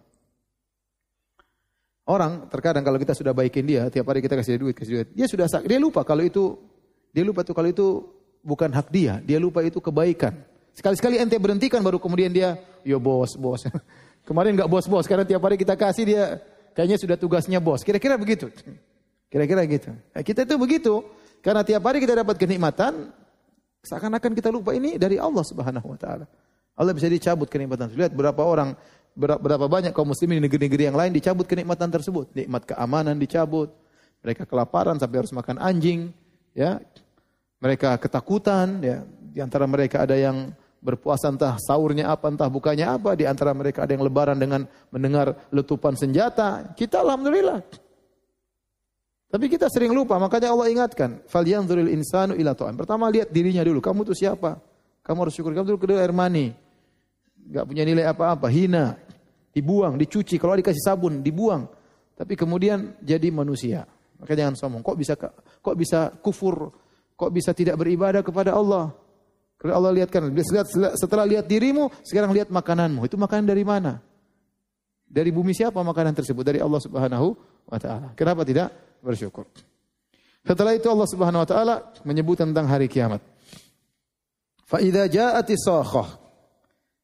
[2.05, 5.25] Orang terkadang kalau kita sudah baikin dia, tiap hari kita kasih duit, kasih duit, dia
[5.25, 6.57] sudah dia lupa kalau itu
[7.15, 7.87] dia lupa itu kalau itu
[8.45, 10.37] bukan hak dia, dia lupa itu kebaikan.
[10.75, 13.65] Sekali-sekali ente berhentikan baru kemudian dia, yo bos, bos.
[14.25, 16.25] Kemarin nggak bos-bos, karena tiap hari kita kasih dia
[16.73, 17.85] kayaknya sudah tugasnya bos.
[17.85, 18.49] Kira-kira begitu.
[19.29, 19.93] Kira-kira gitu.
[19.93, 21.05] Nah, kita itu begitu.
[21.45, 23.13] Karena tiap hari kita dapat kenikmatan,
[23.85, 26.25] seakan-akan kita lupa ini dari Allah Subhanahu wa taala.
[26.75, 27.93] Allah bisa dicabut kenikmatan.
[27.93, 28.73] Lihat berapa orang
[29.15, 32.33] berapa banyak kaum muslimin di negeri-negeri yang lain dicabut kenikmatan tersebut.
[32.35, 33.71] Nikmat keamanan dicabut.
[34.25, 36.09] Mereka kelaparan sampai harus makan anjing,
[36.57, 36.81] ya.
[37.61, 39.05] Mereka ketakutan, ya.
[39.05, 40.49] Di antara mereka ada yang
[40.85, 43.17] berpuasa entah sahurnya apa, entah bukanya apa.
[43.17, 46.77] Di antara mereka ada yang lebaran dengan mendengar letupan senjata.
[46.77, 47.65] Kita Alhamdulillah.
[49.33, 51.25] Tapi kita sering lupa, makanya Allah ingatkan.
[51.27, 52.79] Falyanzuril insanu ila ta'am.
[52.79, 54.63] Pertama lihat dirinya dulu, kamu itu siapa?
[55.03, 56.55] Kamu harus syukur, kamu dulu kedua air mani.
[57.51, 58.95] Gak punya nilai apa-apa, hina.
[59.51, 61.67] Dibuang, dicuci, kalau dikasih sabun, dibuang.
[62.15, 63.83] Tapi kemudian jadi manusia.
[64.23, 64.87] Maka jangan sombong.
[64.87, 66.71] Kok bisa kok bisa kufur?
[67.19, 68.95] Kok bisa tidak beribadah kepada Allah?
[69.65, 70.29] Kalau Allah lihatkan,
[71.01, 73.09] setelah lihat dirimu, sekarang lihat makananmu.
[73.09, 73.97] Itu makanan dari mana?
[75.09, 76.45] Dari bumi siapa makanan tersebut?
[76.45, 77.33] Dari Allah Subhanahu
[77.73, 78.13] wa taala.
[78.13, 78.69] Kenapa tidak
[79.01, 79.49] bersyukur?
[80.45, 83.25] Setelah itu Allah Subhanahu wa taala menyebut tentang hari kiamat.
[84.69, 85.65] Fa idza ja'atis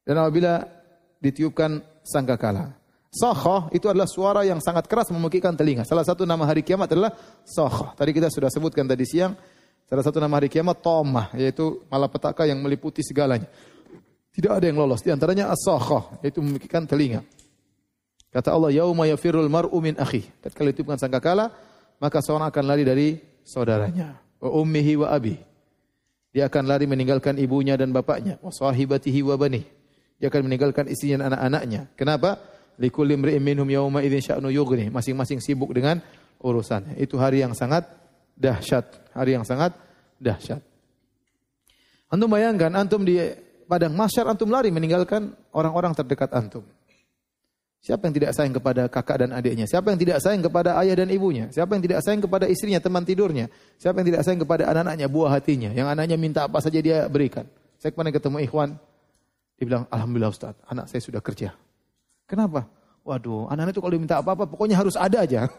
[0.05, 0.61] Dan apabila
[1.17, 2.77] ditiupkan sangkakala.
[3.09, 5.81] Sakhah itu adalah suara yang sangat keras memekikkan telinga.
[5.81, 7.09] Salah satu nama hari kiamat adalah
[7.41, 7.97] sakhah.
[7.97, 9.33] Tadi kita sudah sebutkan tadi siang
[9.91, 13.51] Salah satu nama hari kiamat Tomah, yaitu malapetaka yang meliputi segalanya.
[14.31, 15.03] Tidak ada yang lolos.
[15.03, 15.67] Di antaranya as
[16.23, 17.27] yaitu memikirkan telinga.
[18.31, 21.51] Kata Allah, "Yauma yafirul mar'u min akhi." Ketika itu bukan sangkakala,
[21.99, 23.07] maka seorang akan lari dari
[23.43, 24.15] saudaranya.
[24.39, 25.35] Wa ummihi wa abi.
[26.31, 28.39] Dia akan lari meninggalkan ibunya dan bapaknya.
[28.39, 29.59] Wa sahibatihi wa bani.
[30.23, 31.91] Dia akan meninggalkan istrinya dan anak-anaknya.
[31.99, 32.39] Kenapa?
[32.79, 34.87] Likulli imri'in minhum yawma idzin sya'nu yughni.
[34.87, 35.99] Masing-masing sibuk dengan
[36.39, 36.95] urusannya.
[36.95, 38.00] Itu hari yang sangat
[38.37, 39.75] dahsyat, hari yang sangat
[40.21, 40.61] dahsyat.
[42.11, 43.17] Antum bayangkan antum di
[43.65, 46.67] padang mahsyar antum lari meninggalkan orang-orang terdekat antum.
[47.81, 49.65] Siapa yang tidak sayang kepada kakak dan adiknya?
[49.65, 51.49] Siapa yang tidak sayang kepada ayah dan ibunya?
[51.49, 53.49] Siapa yang tidak sayang kepada istrinya, teman tidurnya?
[53.81, 55.73] Siapa yang tidak sayang kepada anak-anaknya, buah hatinya?
[55.73, 57.49] Yang anaknya minta apa saja dia berikan.
[57.81, 58.69] Saya kemarin ketemu ikhwan,
[59.57, 61.57] dia bilang, Alhamdulillah Ustaz, anak saya sudah kerja.
[62.29, 62.69] Kenapa?
[63.01, 65.49] Waduh, anak-anak itu kalau diminta apa-apa, pokoknya harus ada aja.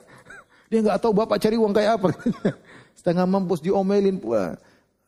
[0.72, 2.08] Dia nggak tahu bapak cari uang kayak apa.
[2.98, 4.56] Setengah mampus diomelin pula.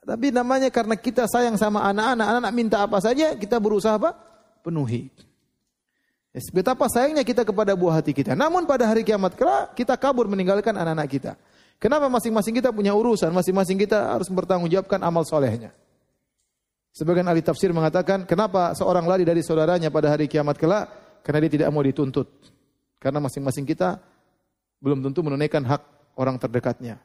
[0.04, 4.12] Tapi namanya karena kita sayang sama anak-anak, anak-anak minta apa saja, kita berusaha apa?
[4.60, 5.08] Penuhi.
[6.36, 8.36] Ya, betapa sayangnya kita kepada buah hati kita.
[8.36, 11.32] Namun pada hari kiamat kelak kita kabur meninggalkan anak-anak kita.
[11.80, 15.72] Kenapa masing-masing kita punya urusan, masing-masing kita harus bertanggungjawabkan amal solehnya.
[16.92, 20.92] Sebagian ahli tafsir mengatakan, kenapa seorang lari dari saudaranya pada hari kiamat kelak?
[21.24, 22.28] Karena dia tidak mau dituntut.
[23.00, 23.98] Karena masing-masing kita
[24.84, 25.80] belum tentu menunaikan hak
[26.20, 27.00] orang terdekatnya.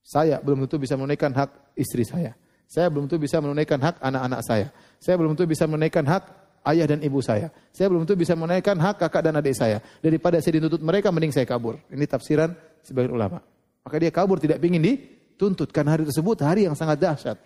[0.00, 2.32] Saya belum tentu bisa menunaikan hak istri saya.
[2.64, 4.72] Saya belum tentu bisa menunaikan hak anak-anak saya.
[4.96, 6.24] Saya belum tentu bisa menunaikan hak
[6.72, 7.52] ayah dan ibu saya.
[7.72, 9.84] Saya belum tentu bisa menaikkan hak kakak dan adik saya.
[10.00, 11.76] Daripada saya dituntut mereka, mending saya kabur.
[11.92, 13.44] Ini tafsiran sebagian ulama.
[13.84, 15.68] Maka dia kabur tidak ingin dituntut.
[15.68, 17.36] Karena hari tersebut hari yang sangat dahsyat.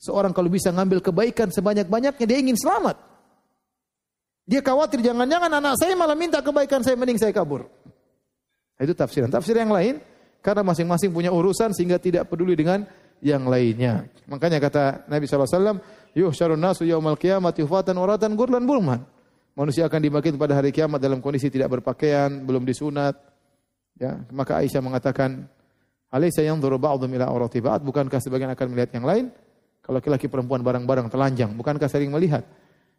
[0.00, 2.96] Seorang kalau bisa ngambil kebaikan sebanyak-banyaknya, dia ingin selamat.
[4.48, 7.68] Dia khawatir jangan-jangan anak saya malah minta kebaikan saya, mending saya kabur.
[8.78, 9.28] Itu tafsiran.
[9.28, 9.98] Tafsir yang lain,
[10.38, 12.86] karena masing-masing punya urusan sehingga tidak peduli dengan
[13.18, 14.06] yang lainnya.
[14.30, 15.82] Makanya kata Nabi SAW,
[16.14, 19.02] yuhsyarun nasu yaumal qiyamati hufatan uratan gurlan bulman.
[19.58, 23.18] Manusia akan dibangkit pada hari kiamat dalam kondisi tidak berpakaian, belum disunat.
[23.98, 25.50] Ya, maka Aisyah mengatakan,
[26.14, 29.34] "Alaysa yanzuru ba'dhum ila awrati ba'd?" Bukankah sebagian akan melihat yang lain?
[29.82, 32.46] Kalau laki-laki perempuan barang-barang telanjang, bukankah sering melihat?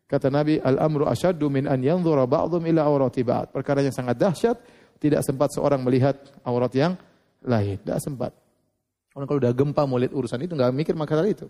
[0.03, 4.59] Kata Nabi, "Al-amru asyaddu min an yanzura ba'dhum ila awrati ba'd." Perkara yang sangat dahsyat,
[4.99, 6.93] tidak sempat seorang melihat aurat yang
[7.43, 7.79] lain.
[7.79, 8.35] Tidak sempat.
[9.15, 11.47] Orang kalau udah gempa mau lihat urusan itu, nggak mikir masalah itu.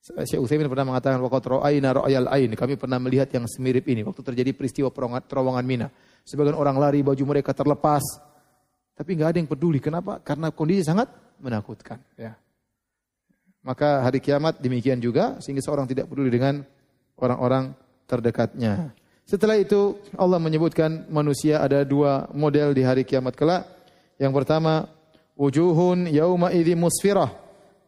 [0.00, 2.48] Syekh Utsaimin pernah mengatakan waqat ra'ayna ra'yal ain.
[2.56, 4.88] Kami pernah melihat yang semirip ini waktu terjadi peristiwa
[5.20, 5.92] terowongan Mina.
[6.24, 8.00] Sebagian orang lari baju mereka terlepas.
[8.96, 9.76] Tapi nggak ada yang peduli.
[9.76, 10.24] Kenapa?
[10.24, 12.32] Karena kondisi sangat menakutkan, ya.
[13.60, 16.64] Maka hari kiamat demikian juga sehingga seorang tidak peduli dengan
[17.20, 17.76] orang-orang
[18.08, 18.96] terdekatnya.
[19.30, 23.62] Setelah itu Allah menyebutkan manusia ada dua model di hari kiamat kelak.
[24.18, 24.90] Yang pertama,
[25.38, 27.30] wujuhun yauma idzi musfirah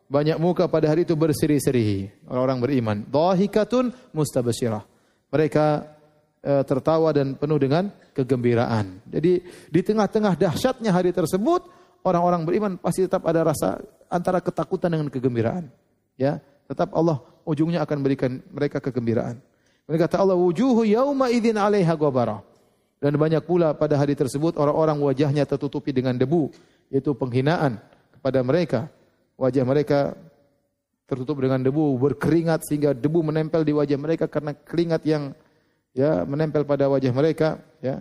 [0.07, 2.97] banyak muka pada hari itu berseri-seri orang-orang beriman.
[3.11, 4.87] Dhahikatun mustabasyirah.
[5.35, 5.67] Mereka
[6.47, 9.03] e, tertawa dan penuh dengan kegembiraan.
[9.11, 11.67] Jadi di tengah-tengah dahsyatnya hari tersebut,
[12.07, 15.67] orang-orang beriman pasti tetap ada rasa antara ketakutan dengan kegembiraan.
[16.15, 16.39] Ya,
[16.71, 19.43] tetap Allah ujungnya akan berikan mereka kegembiraan.
[19.99, 22.41] Kata Allah wujuhu yauma idzin 'alaiha ghabara.
[23.03, 26.55] Dan banyak pula pada hari tersebut orang-orang wajahnya tertutupi dengan debu,
[26.87, 27.83] yaitu penghinaan
[28.15, 28.87] kepada mereka
[29.43, 30.15] wajah mereka
[31.11, 35.35] tertutup dengan debu, berkeringat sehingga debu menempel di wajah mereka karena keringat yang
[35.93, 38.01] ya menempel pada wajah mereka, ya.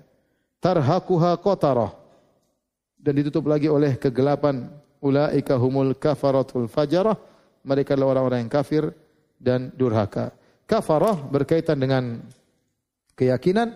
[0.61, 1.97] Tarhaquha qatarah
[3.01, 4.69] dan ditutup lagi oleh kegelapan.
[5.01, 7.17] Ulaika humul kafaratul fajarah.
[7.65, 8.93] Mereka adalah orang-orang yang kafir
[9.41, 10.29] dan durhaka.
[10.72, 12.24] Kafarah berkaitan dengan
[13.19, 13.76] keyakinan,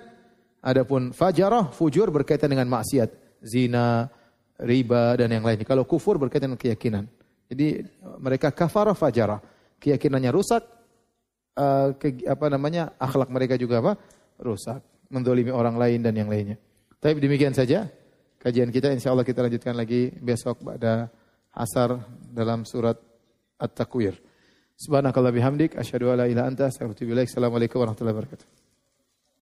[0.64, 3.12] adapun fajarah, fujur berkaitan dengan maksiat,
[3.44, 4.08] zina,
[4.64, 5.60] riba dan yang lain.
[5.68, 7.04] Kalau kufur berkaitan dengan keyakinan.
[7.52, 7.84] Jadi
[8.24, 9.44] mereka kafara fajara.
[9.76, 10.64] Keyakinannya rusak,
[11.60, 11.92] uh,
[12.32, 14.00] apa namanya akhlak mereka juga apa?
[14.40, 14.80] Rusak.
[15.12, 16.56] Mendolimi orang lain dan yang lainnya.
[16.98, 17.92] Tapi demikian saja
[18.40, 18.90] kajian kita.
[18.96, 21.12] Insya Allah kita lanjutkan lagi besok pada
[21.52, 22.96] asar dalam surat
[23.60, 24.25] At-Takwir.
[24.78, 25.78] Subhanakallah bihamdik.
[25.78, 28.65] Asyhadu an la ilaha anta Assalamualaikum warahmatullahi wabarakatuh.